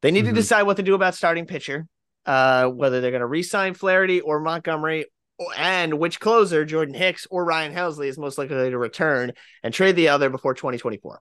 [0.00, 0.34] They need mm-hmm.
[0.34, 1.86] to decide what to do about starting pitcher,
[2.24, 5.04] uh, whether they're going to re-sign Flaherty or Montgomery,
[5.56, 9.96] and which closer, Jordan Hicks or Ryan Helsley, is most likely to return and trade
[9.96, 11.20] the other before 2024.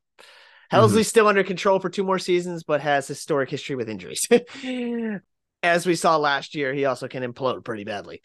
[0.73, 1.01] Helsley's mm-hmm.
[1.03, 4.27] still under control for two more seasons, but has historic history with injuries.
[5.63, 8.21] As we saw last year, he also can implode pretty badly.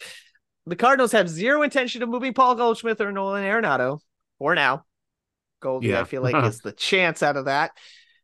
[0.65, 3.99] The Cardinals have zero intention of moving Paul Goldschmidt or Nolan Arenado
[4.39, 4.85] for now.
[5.61, 6.01] Goldie, yeah.
[6.01, 7.71] I feel like, is the chance out of that.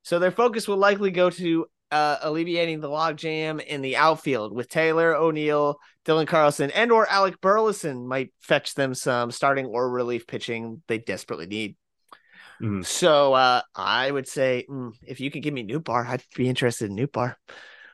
[0.04, 4.70] So their focus will likely go to uh, alleviating the logjam in the outfield with
[4.70, 10.28] Tyler O'Neill, Dylan Carlson, and or Alec Burleson might fetch them some starting or relief
[10.28, 11.76] pitching they desperately need.
[12.62, 12.86] Mm.
[12.86, 16.90] So uh, I would say mm, if you could give me Nootbaar, I'd be interested
[16.90, 17.36] in Nootbaar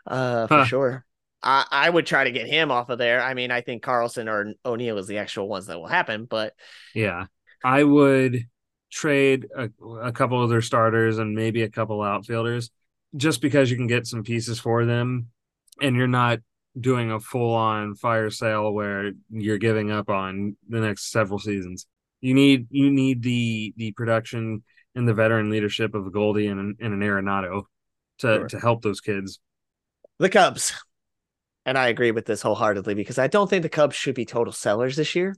[0.08, 0.66] uh, for huh.
[0.66, 1.06] sure.
[1.44, 3.22] I, I would try to get him off of there.
[3.22, 6.54] I mean, I think Carlson or O'Neill is the actual ones that will happen, but
[6.94, 7.26] yeah,
[7.64, 8.46] I would
[8.92, 9.70] trade a,
[10.02, 12.70] a couple of their starters and maybe a couple outfielders
[13.16, 15.28] just because you can get some pieces for them
[15.82, 16.40] and you're not
[16.80, 21.88] doing a full on fire sale where you're giving up on the next several seasons.
[22.22, 24.64] You need you need the the production
[24.96, 27.64] and the veteran leadership of Goldie and, and an Arenado
[28.20, 28.48] to sure.
[28.50, 29.40] to help those kids.
[30.20, 30.74] The Cubs
[31.66, 34.54] and I agree with this wholeheartedly because I don't think the Cubs should be total
[34.54, 35.36] sellers this year.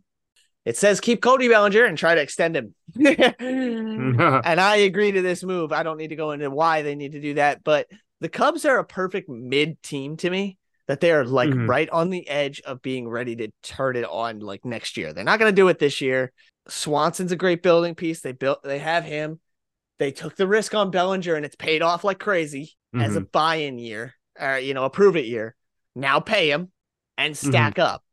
[0.66, 2.76] It says keep Cody Bellinger and try to extend him.
[2.96, 5.74] and I agree to this move.
[5.74, 7.88] I don't need to go into why they need to do that, but
[8.22, 10.58] the Cubs are a perfect mid team to me
[10.88, 11.70] that they are like mm-hmm.
[11.70, 15.14] right on the edge of being ready to turn it on like next year.
[15.14, 16.32] They're not going to do it this year.
[16.68, 18.22] Swanson's a great building piece.
[18.22, 19.39] They built they have him.
[19.99, 23.01] They took the risk on Bellinger and it's paid off like crazy mm-hmm.
[23.01, 23.30] as a mm-hmm.
[23.32, 25.55] buy-in year or you know, a prove it year.
[25.95, 26.72] Now pay him
[27.18, 27.49] and mm-hmm.
[27.49, 27.93] stack mm-hmm.
[27.93, 28.03] up.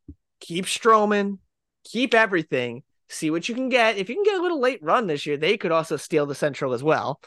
[0.40, 1.38] Keep Stroman,
[1.84, 2.82] keep everything.
[3.08, 3.96] See what you can get.
[3.96, 6.34] If you can get a little late run this year, they could also steal the
[6.34, 7.20] Central as well.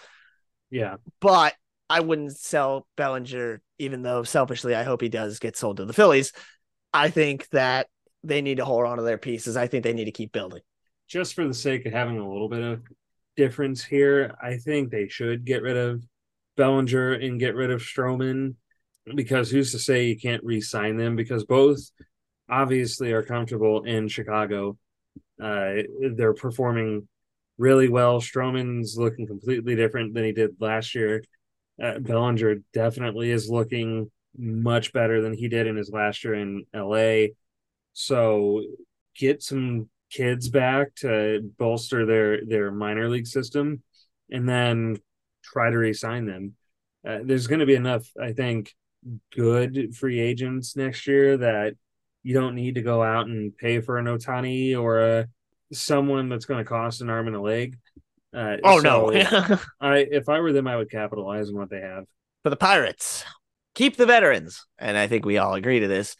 [0.69, 0.95] Yeah.
[1.19, 1.55] But
[1.89, 5.93] I wouldn't sell Bellinger, even though selfishly I hope he does get sold to the
[5.93, 6.31] Phillies.
[6.93, 7.87] I think that
[8.23, 9.57] they need to hold on to their pieces.
[9.57, 10.61] I think they need to keep building.
[11.07, 12.81] Just for the sake of having a little bit of
[13.35, 16.03] difference here, I think they should get rid of
[16.57, 18.55] Bellinger and get rid of Stroman
[19.15, 21.15] because who's to say you can't re-sign them?
[21.15, 21.79] Because both
[22.49, 24.77] obviously are comfortable in Chicago.
[25.41, 25.73] Uh,
[26.15, 27.07] they're performing
[27.57, 28.21] really well.
[28.21, 31.23] Stroman's looking completely different than he did last year.
[31.81, 36.65] Uh, Bellinger definitely is looking much better than he did in his last year in
[36.73, 37.33] LA.
[37.93, 38.63] So
[39.15, 43.81] get some kids back to bolster their their minor league system,
[44.29, 44.97] and then
[45.43, 46.53] try to re-sign them.
[47.07, 48.73] Uh, there's going to be enough, I think,
[49.35, 51.73] good free agents next year that
[52.21, 55.27] you don't need to go out and pay for an Ohtani or a
[55.73, 57.77] someone that's going to cost an arm and a leg.
[58.33, 59.59] Uh, oh so no!
[59.81, 62.05] I if I were them, I would capitalize on what they have.
[62.43, 63.25] For the Pirates,
[63.75, 66.15] keep the veterans, and I think we all agree to this.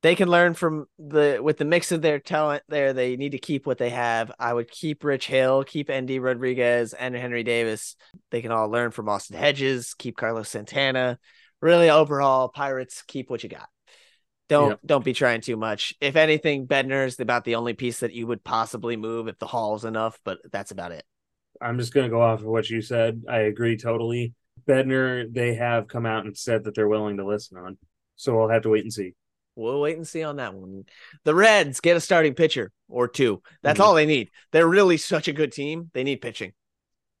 [0.00, 2.92] They can learn from the with the mix of their talent there.
[2.92, 4.30] They need to keep what they have.
[4.38, 7.96] I would keep Rich Hill, keep Endy Rodriguez, and Henry Davis.
[8.30, 9.94] They can all learn from Austin Hedges.
[9.94, 11.18] Keep Carlos Santana
[11.60, 13.68] really overall, Pirates keep what you got.
[14.48, 14.80] Don't yep.
[14.84, 15.94] don't be trying too much.
[16.00, 19.46] If anything, Bednar is about the only piece that you would possibly move if the
[19.46, 21.04] haul's enough, but that's about it.
[21.60, 23.22] I'm just gonna go off of what you said.
[23.28, 24.32] I agree totally.
[24.66, 27.78] Bednar, they have come out and said that they're willing to listen on.
[28.16, 29.14] So we'll have to wait and see.
[29.58, 30.84] We'll wait and see on that one.
[31.24, 33.42] The Reds get a starting pitcher or two.
[33.62, 33.88] That's mm-hmm.
[33.88, 34.30] all they need.
[34.52, 35.90] They're really such a good team.
[35.92, 36.52] They need pitching.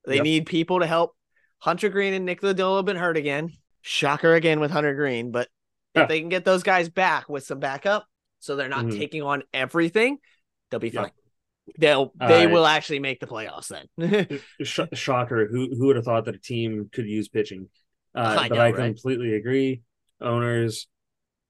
[0.06, 0.24] They yep.
[0.24, 1.16] need people to help.
[1.58, 3.50] Hunter Greene and Nick Lodolo have been hurt again.
[3.82, 5.48] Shocker again with Hunter Greene, but
[5.94, 6.02] yeah.
[6.02, 8.06] if they can get those guys back with some backup,
[8.38, 8.98] so they're not mm-hmm.
[8.98, 10.18] taking on everything,
[10.70, 11.10] they'll be fine.
[11.76, 14.40] They'll they uh, will actually make the playoffs then.
[14.62, 15.48] sh- shocker!
[15.50, 17.68] Who who would have thought that a team could use pitching?
[18.14, 18.76] Uh, I but know, I right?
[18.76, 19.82] completely agree.
[20.20, 20.86] Owners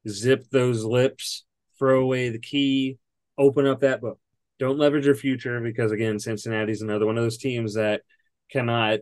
[0.06, 1.44] zip those lips,
[1.78, 2.98] throw away the key,
[3.36, 4.18] open up that book.
[4.58, 8.02] Don't leverage your future because again, Cincinnati's another one of those teams that
[8.50, 9.00] cannot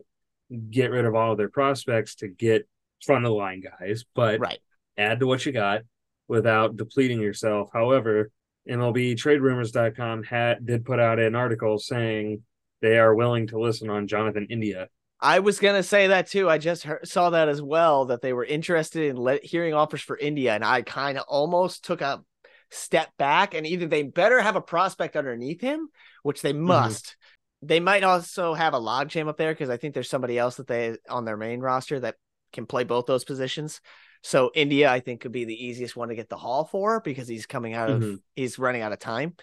[0.69, 2.67] get rid of all of their prospects to get
[3.03, 4.59] front of the line guys, but right.
[4.97, 5.81] add to what you got
[6.27, 7.69] without depleting yourself.
[7.73, 8.31] However,
[8.69, 12.43] MLB TradeRumors.com had did put out an article saying
[12.81, 14.89] they are willing to listen on Jonathan India.
[15.19, 16.49] I was gonna say that too.
[16.49, 20.01] I just heard, saw that as well that they were interested in let, hearing offers
[20.01, 22.23] for India, and I kind of almost took a
[22.69, 23.53] step back.
[23.53, 25.89] And either they better have a prospect underneath him,
[26.23, 26.65] which they mm-hmm.
[26.65, 27.05] must.
[27.05, 27.67] Mm-hmm.
[27.67, 30.67] They might also have a logjam up there because I think there's somebody else that
[30.67, 32.15] they on their main roster that
[32.53, 33.81] can play both those positions.
[34.21, 37.27] So India, I think, could be the easiest one to get the haul for because
[37.27, 38.21] he's coming out of Mhm.
[38.35, 39.35] he's running out of time,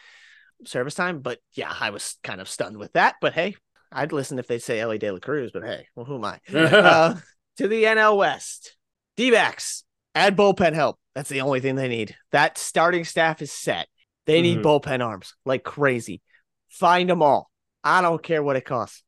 [0.64, 1.20] service time.
[1.20, 3.16] But yeah, I was kind of stunned with that.
[3.20, 3.56] But hey,
[3.94, 5.50] I'd listen if they say Elly De La Cruz.
[5.52, 6.40] But hey, well, who am I?
[6.54, 7.14] uh,
[7.58, 8.76] to the NL West,
[9.16, 9.84] D backs
[10.14, 10.98] add bullpen help.
[11.14, 12.16] That's the only thing they need.
[12.32, 13.86] That starting staff is set.
[14.26, 14.62] They need Mhm.
[14.64, 16.20] bullpen arms like crazy.
[16.70, 17.50] Find them all.
[17.84, 19.02] I don't care what it costs.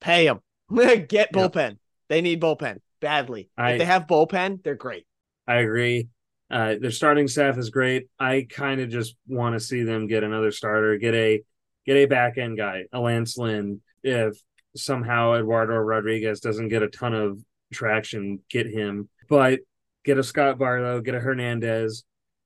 [0.00, 0.40] Pay them.
[1.08, 1.78] Get bullpen.
[2.08, 3.50] They need bullpen badly.
[3.56, 5.06] I- if they have bullpen, they're great.
[5.46, 6.08] I agree.
[6.50, 8.08] Uh, their starting staff is great.
[8.18, 11.42] I kind of just want to see them get another starter, get a
[11.84, 13.80] get a back end guy, a Lance Lynn.
[14.02, 14.36] If
[14.76, 17.40] somehow Eduardo Rodriguez doesn't get a ton of
[17.72, 19.08] traction, get him.
[19.28, 19.60] But
[20.04, 22.04] get a Scott Barlow, get a Hernandez,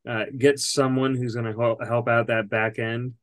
[0.09, 3.15] uh, get someone who's going to help, help out that back end.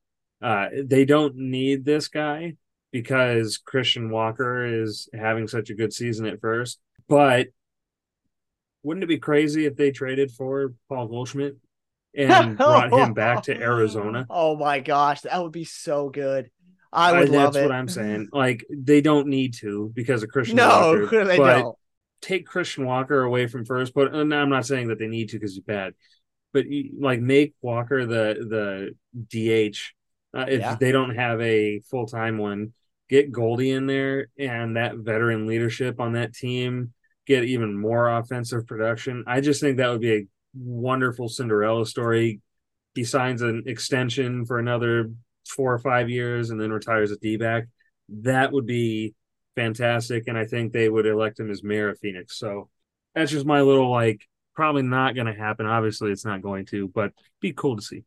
[0.42, 2.56] Uh, they don't need this guy
[2.92, 7.48] because Christian Walker is having such a good season at first, but
[8.84, 11.58] wouldn't it be crazy if they traded for Paul Goldschmidt
[12.16, 14.26] and brought him back to Arizona?
[14.30, 16.50] Oh my gosh, that would be so good.
[16.92, 17.68] I would love That's it.
[17.68, 18.30] what I'm saying.
[18.32, 21.26] Like they don't need to because of Christian No, Walker.
[21.26, 21.78] they but don't.
[22.22, 23.94] take Christian Walker away from first.
[23.94, 25.94] But and I'm not saying that they need to because he's bad.
[26.54, 26.66] But
[27.00, 29.78] like make Walker the the DH
[30.38, 30.76] uh, if Yeah.
[30.80, 32.74] they don't have a full time one.
[33.10, 36.94] Get Goldie in there and that veteran leadership on that team.
[37.26, 39.24] Get even more offensive production.
[39.28, 42.42] I just think that would be a wonderful Cinderella story.
[42.96, 45.12] He signs an extension for another
[45.48, 47.66] four or five years and then retires at D back.
[48.10, 49.14] That would be
[49.56, 50.28] fantastic.
[50.28, 52.38] And I think they would elect him as mayor of Phoenix.
[52.38, 52.70] So
[53.16, 54.22] that's just my little like
[54.56, 55.66] probably not going to happen.
[55.66, 57.12] Obviously, it's not going to, but
[57.42, 58.04] be cool to see.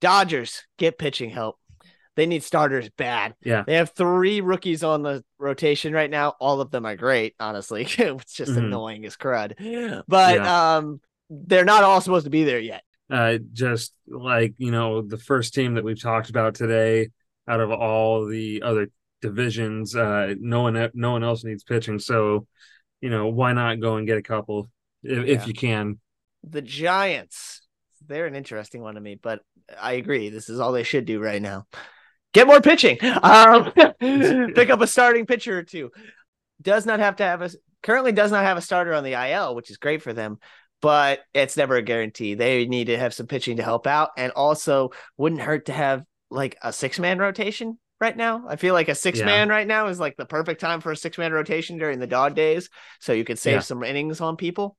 [0.00, 1.58] Dodgers get pitching help.
[2.16, 3.34] They need starters bad.
[3.42, 3.64] Yeah.
[3.66, 6.34] They have three rookies on the rotation right now.
[6.40, 7.82] All of them are great, honestly.
[7.98, 8.64] it's just Mhm.
[8.64, 10.02] annoying as crud.
[10.08, 11.00] But um
[11.30, 12.82] they're not all supposed to be there yet.
[13.10, 17.08] Uh, just like, you know, the first team that we've talked about today
[17.48, 18.88] out of all the other
[19.20, 21.98] divisions, uh, no one, no one else needs pitching.
[21.98, 22.46] So,
[23.00, 24.70] you know, why not go and get a couple
[25.02, 25.34] if, Yeah.
[25.34, 25.98] if you can?
[26.44, 27.66] The Giants,
[28.06, 29.40] they're an interesting one to me, but
[29.80, 30.30] I agree.
[30.30, 31.66] This is all they should do right now.
[32.32, 32.98] Get more pitching.
[33.22, 33.72] Um,
[34.54, 35.90] pick up a starting pitcher or two.
[36.62, 37.50] Does not have to have a
[37.82, 40.38] currently does not have a starter on the IL, which is great for them,
[40.80, 42.34] but it's never a guarantee.
[42.34, 46.04] They need to have some pitching to help out, and also wouldn't hurt to have
[46.30, 48.44] like a six man rotation right now.
[48.48, 50.96] I feel like a six man right now is like the perfect time for a
[50.96, 52.68] six man rotation during the dog days,
[53.00, 53.60] so you could save Yeah.
[53.60, 54.76] some innings on people.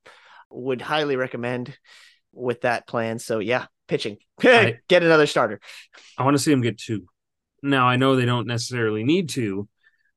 [0.50, 1.76] Would highly recommend
[2.32, 3.18] with that plan.
[3.18, 4.18] So yeah, pitching.
[4.42, 5.60] I- Get another starter.
[6.18, 7.06] I want to see them get two.
[7.62, 9.68] Now I know they don't necessarily need to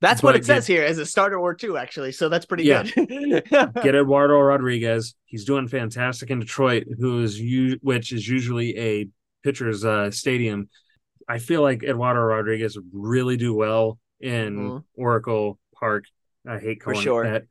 [0.05, 2.11] That's what it says here as a starter or two, actually.
[2.11, 2.83] So that's pretty Yeah.
[2.83, 3.07] good.
[3.49, 5.15] get Eduardo Rodriguez.
[5.25, 9.07] He's doing fantastic in Detroit, who is you which is usually a
[9.43, 10.69] pitcher's uh, stadium.
[11.27, 14.83] I feel like Eduardo Rodriguez would really do well in Mhm.
[14.93, 16.05] Oracle Park.
[16.47, 17.23] I hate For calling sure.
[17.25, 17.47] it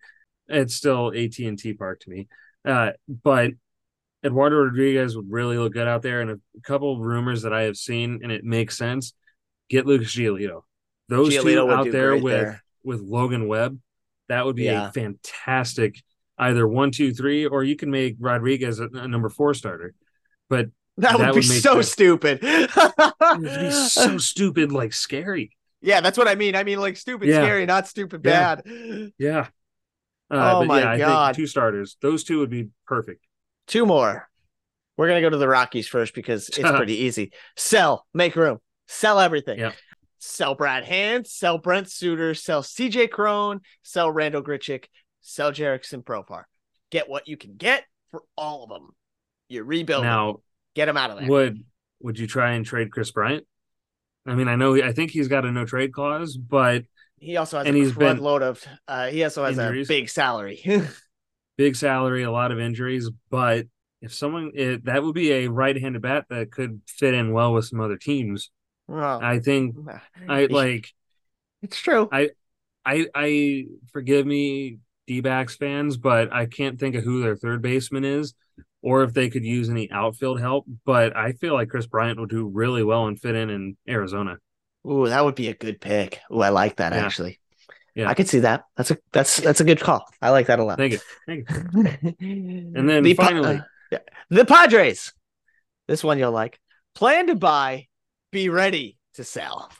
[0.49, 0.61] that.
[0.61, 2.29] It's still AT and T Park to me,
[2.65, 3.51] uh, but
[4.25, 6.21] Eduardo Rodriguez would really look good out there.
[6.21, 9.13] And a couple of rumors that I have seen, and it makes sense.
[9.69, 10.63] Get Lucas Giolito.
[11.09, 12.63] Those Giolito two out there with there.
[12.83, 13.79] with Logan Webb,
[14.29, 14.89] that would be Yeah.
[14.89, 16.03] a fantastic
[16.39, 19.95] either one, two, three, or you can make Rodriguez a, a number four starter.
[20.49, 21.91] But That would That be would make so sense.
[21.93, 22.41] stupid.
[22.41, 25.51] be so stupid, like scary.
[25.81, 26.55] yeah, that's what I mean.
[26.57, 27.43] I mean, like stupid Yeah.
[27.43, 28.57] scary, not stupid Yeah.
[28.57, 29.13] bad.
[29.19, 29.49] Yeah.
[30.31, 31.27] Oh Uh, but my yeah, I God.
[31.27, 31.97] think two starters.
[32.01, 33.25] Those two would be perfect.
[33.67, 34.29] Two more.
[34.97, 37.33] We're gonna go to the Rockies first because it's pretty easy.
[37.57, 38.59] Sell, make room,
[38.89, 39.59] sell everything.
[39.59, 39.73] Yeah.
[40.25, 44.85] Sell Brad Hand, sell Brent Suter, sell CJ Cron, sell Randal Grichuk,
[45.21, 46.45] sell Jurickson Profar.
[46.91, 48.91] Get what you can get for all of them.
[49.49, 50.09] You're rebuilding.
[50.09, 50.39] Now,
[50.75, 51.29] Get them out of there.
[51.29, 51.63] would
[52.01, 53.47] would you try and trade Kris Bryant?
[54.27, 56.85] I mean, I know I think he's got a no trade clause, but
[57.19, 58.65] He also has And a he's been- load of.
[58.89, 59.89] Uh, he also has Injuries.
[59.89, 60.63] a big salary.
[61.59, 63.11] big salary, a lot of injuries.
[63.31, 63.67] But
[64.01, 67.67] if someone it, that would be a right-handed bat that could fit in well with
[67.67, 68.51] some other teams.
[68.89, 69.77] Well, I think
[70.29, 70.93] I like
[71.63, 72.09] It's true.
[72.13, 72.31] I
[72.85, 78.05] I I forgive me D-backs fans, but I can't think of who their third baseman
[78.05, 78.35] is
[78.83, 80.67] or if they could use any outfield help.
[80.85, 84.37] But I feel like Kris Bryant would do really well and fit in in Arizona.
[84.87, 86.21] Ooh, that would be a good pick.
[86.31, 87.05] Ooh, I like that Yeah.
[87.05, 87.41] actually.
[87.95, 88.09] Yeah.
[88.11, 88.65] I could see that.
[88.77, 90.05] That's a that's that's a good call.
[90.21, 90.79] I like that a lot.
[90.79, 90.99] Thank you.
[91.27, 92.15] Thank you.
[92.77, 93.63] and then finally-
[93.93, 93.99] yeah,
[94.31, 95.13] the Padres.
[95.87, 96.59] This one you'll like.
[96.95, 97.87] Plan to buy,
[98.35, 99.71] be ready to sell.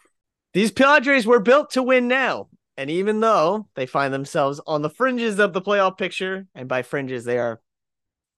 [0.53, 2.49] These Padres were built to win now.
[2.77, 6.83] And even though they find themselves on the fringes of the playoff picture, and by
[6.83, 7.61] fringes they are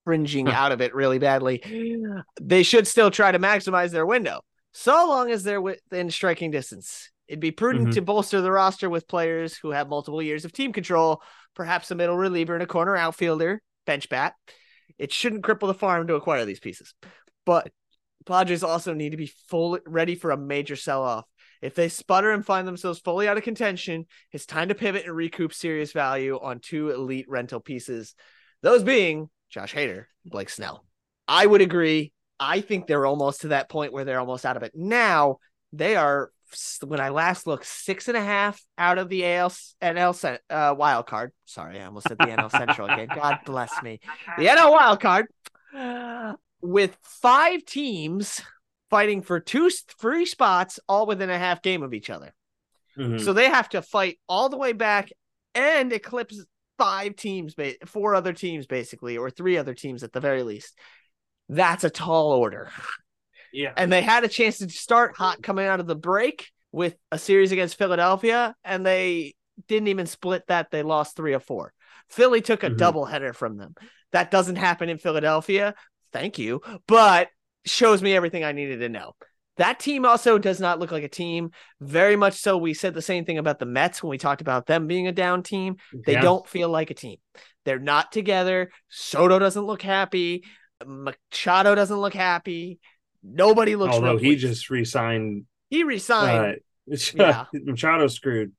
[0.04, 1.62] fringing out of it really badly.
[2.40, 4.40] They should still try to maximize their window,
[4.72, 7.10] so long as they're within striking distance.
[7.28, 7.94] It'd be prudent Mhm.
[7.94, 11.22] to bolster the roster with players who have multiple years of team control,
[11.54, 14.34] perhaps a middle reliever and a corner outfielder, bench bat.
[14.96, 16.94] It shouldn't cripple the farm to acquire these pieces.
[17.44, 17.72] But
[18.26, 21.24] Padres also need to be full ready for a major sell-off.
[21.62, 25.16] If they sputter and find themselves fully out of contention, it's time to pivot and
[25.16, 28.14] recoup serious value on two elite rental pieces.
[28.62, 30.84] Those being Josh Hader, Blake Snell.
[31.26, 32.12] I would agree.
[32.38, 34.72] I think they're almost to that point where they're almost out of it.
[34.74, 35.38] Now
[35.72, 36.30] they are.
[36.84, 39.50] When I last looked, six and a half out of the AL
[39.82, 41.32] NL uh, wild card.
[41.44, 43.08] Sorry, I almost said the NL Central again.
[43.12, 43.98] God bless me.
[44.38, 45.26] The NL wild card
[46.60, 48.40] with five teams
[48.90, 52.34] fighting for two free spots, all within a half game of each other.
[52.96, 53.20] Mhm.
[53.20, 55.10] So they have to fight all the way back
[55.54, 56.42] and eclipse
[56.78, 57.54] five teams,
[57.86, 60.78] four other teams basically, or three other teams at the very least.
[61.48, 62.70] That's a tall order.
[63.52, 63.72] yeah.
[63.76, 67.18] And they had a chance to start hot coming out of the break with a
[67.18, 69.34] series against Philadelphia, and they
[69.68, 70.70] didn't even split that.
[70.70, 71.72] They lost three or four.
[72.10, 72.76] Philly took a Mhm.
[72.76, 73.74] doubleheader from them.
[74.12, 75.74] That doesn't happen in Philadelphia.
[76.16, 76.60] Thank you.
[76.86, 77.28] But
[77.64, 79.14] shows me everything I needed to know.
[79.58, 81.50] That team also does not look like a team.
[81.80, 82.58] Very much so.
[82.58, 85.12] We said the same thing about the Mets when we talked about them being a
[85.12, 85.76] down team.
[86.04, 86.20] They Yeah.
[86.20, 87.16] don't feel like a team.
[87.64, 88.70] They're not together.
[88.88, 90.44] Soto doesn't look happy.
[90.84, 92.78] Machado doesn't look happy.
[93.22, 93.94] Nobody looks.
[93.94, 95.46] Although he just re-signed.
[95.70, 96.56] he resigned.
[96.90, 97.44] Uh, Yeah.
[97.52, 98.52] Machado screwed.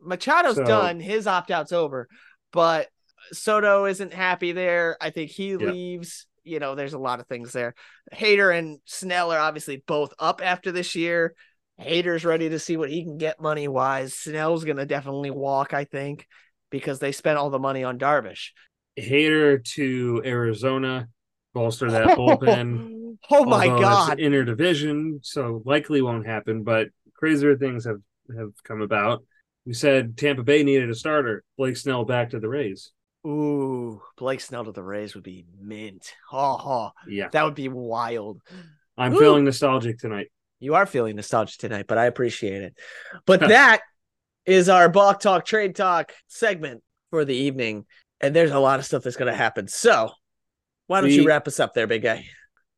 [0.00, 1.00] Machado's so- done.
[1.00, 2.08] His opt out's over.
[2.52, 2.88] But
[3.32, 4.96] Soto isn't happy there.
[5.00, 5.56] I think he Yeah.
[5.56, 6.26] leaves.
[6.46, 7.74] You know, there's a lot of things there.
[8.14, 11.34] Hader and Snell are obviously both up after this year.
[11.80, 14.14] Hader's ready to see what he can get money wise.
[14.14, 16.26] Snell's gonna definitely walk, I think,
[16.70, 18.50] because they spent all the money on Darvish.
[18.94, 21.08] Hater to Arizona,
[21.52, 23.16] bolster that bullpen.
[23.30, 24.18] oh my God.
[24.20, 26.62] Inner division, so likely won't happen.
[26.62, 28.00] But crazier things have
[28.36, 29.24] have come about.
[29.66, 31.44] We said Tampa Bay needed a starter.
[31.58, 32.92] Blake Snell back to the Rays.
[33.26, 36.12] Ooh, Blake Snell to the Rays would be mint.
[36.32, 38.40] Oh, oh, Yeah, that would be wild.
[38.96, 39.18] I'm Ooh.
[39.18, 40.28] feeling nostalgic tonight.
[40.60, 42.78] You are feeling nostalgic tonight, but I appreciate it.
[43.26, 43.80] But that
[44.44, 47.84] is our Balk Talk Trade Talk segment for the evening.
[48.20, 49.68] And there's a lot of stuff that's going to happen.
[49.68, 50.12] So
[50.86, 52.24] why don't you wrap us up there, big guy?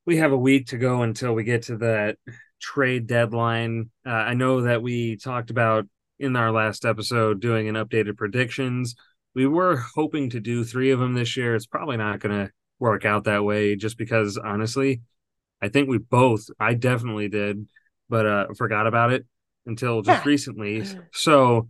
[0.09, 2.17] we have a week to go until we get to that
[2.63, 3.91] trade deadline.
[4.07, 5.87] Uh, I know that we talked about
[6.19, 8.97] in our last episode doing an updated predictions.
[9.39, 11.55] We were hoping to do three of them this year.
[11.55, 15.03] It's probably not going to work out that way just because honestly,
[15.63, 17.69] I think we both, I definitely did,
[18.09, 19.27] but uh, forgot about it
[19.65, 20.85] until just recently.
[21.13, 21.69] So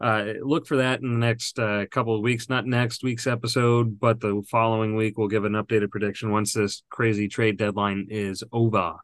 [0.00, 2.48] uh, look for that in the next uh, couple of weeks.
[2.48, 5.18] Not next week's episode, but the following week.
[5.18, 8.94] We'll give an updated prediction once this crazy trade deadline is over.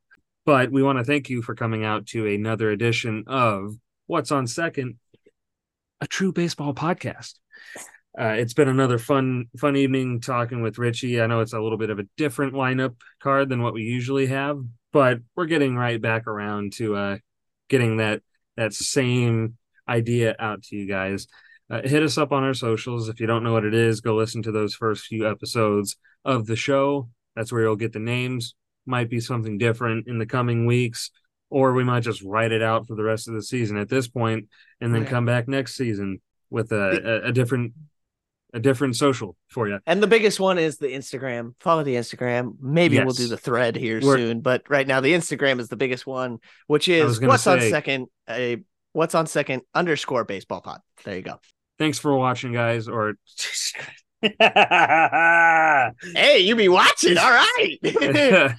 [0.46, 3.74] But we want to thank you for coming out to another edition of
[4.06, 4.96] What's on Second,
[6.00, 7.34] a true baseball podcast.
[8.18, 11.20] Uh, it's been another fun, fun evening talking with Richie.
[11.20, 14.26] I know it's a little bit of a different lineup card than what we usually
[14.26, 14.58] have,
[14.92, 17.16] but we're getting right back around to uh,
[17.68, 18.22] getting that
[18.56, 21.26] that same idea out to you guys.
[21.68, 23.08] Uh, hit us up on our socials.
[23.08, 26.46] If you don't know what it is, go listen to those first few episodes of
[26.46, 27.10] the show.
[27.34, 28.54] That's where you'll get the names.
[28.86, 31.10] Might be something different in the coming weeks,
[31.50, 34.08] or we might just write it out for the rest of the season at this
[34.08, 34.48] point,
[34.80, 35.10] and then Right.
[35.10, 37.74] come back next season with a, a, a different
[38.54, 39.78] a different social for you.
[39.86, 41.54] And the biggest one is the Instagram.
[41.60, 42.56] Follow the Instagram.
[42.60, 45.76] Maybe we'll do the thread here We're- soon, but right now the Instagram is the
[45.76, 48.62] biggest one, which is what's on second a
[48.92, 50.80] what's on second underscore baseball pod.
[51.04, 51.40] There you go.
[51.78, 52.88] Thanks for watching, guys.
[52.88, 53.14] Or
[54.22, 54.32] Hey,
[56.38, 57.18] you be watching.
[57.18, 57.78] All right.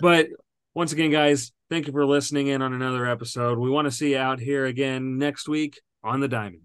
[0.00, 0.28] but
[0.74, 3.58] once again, guys, thank you for listening in on another episode.
[3.58, 6.62] We want to see you out here again next week on the Diamond.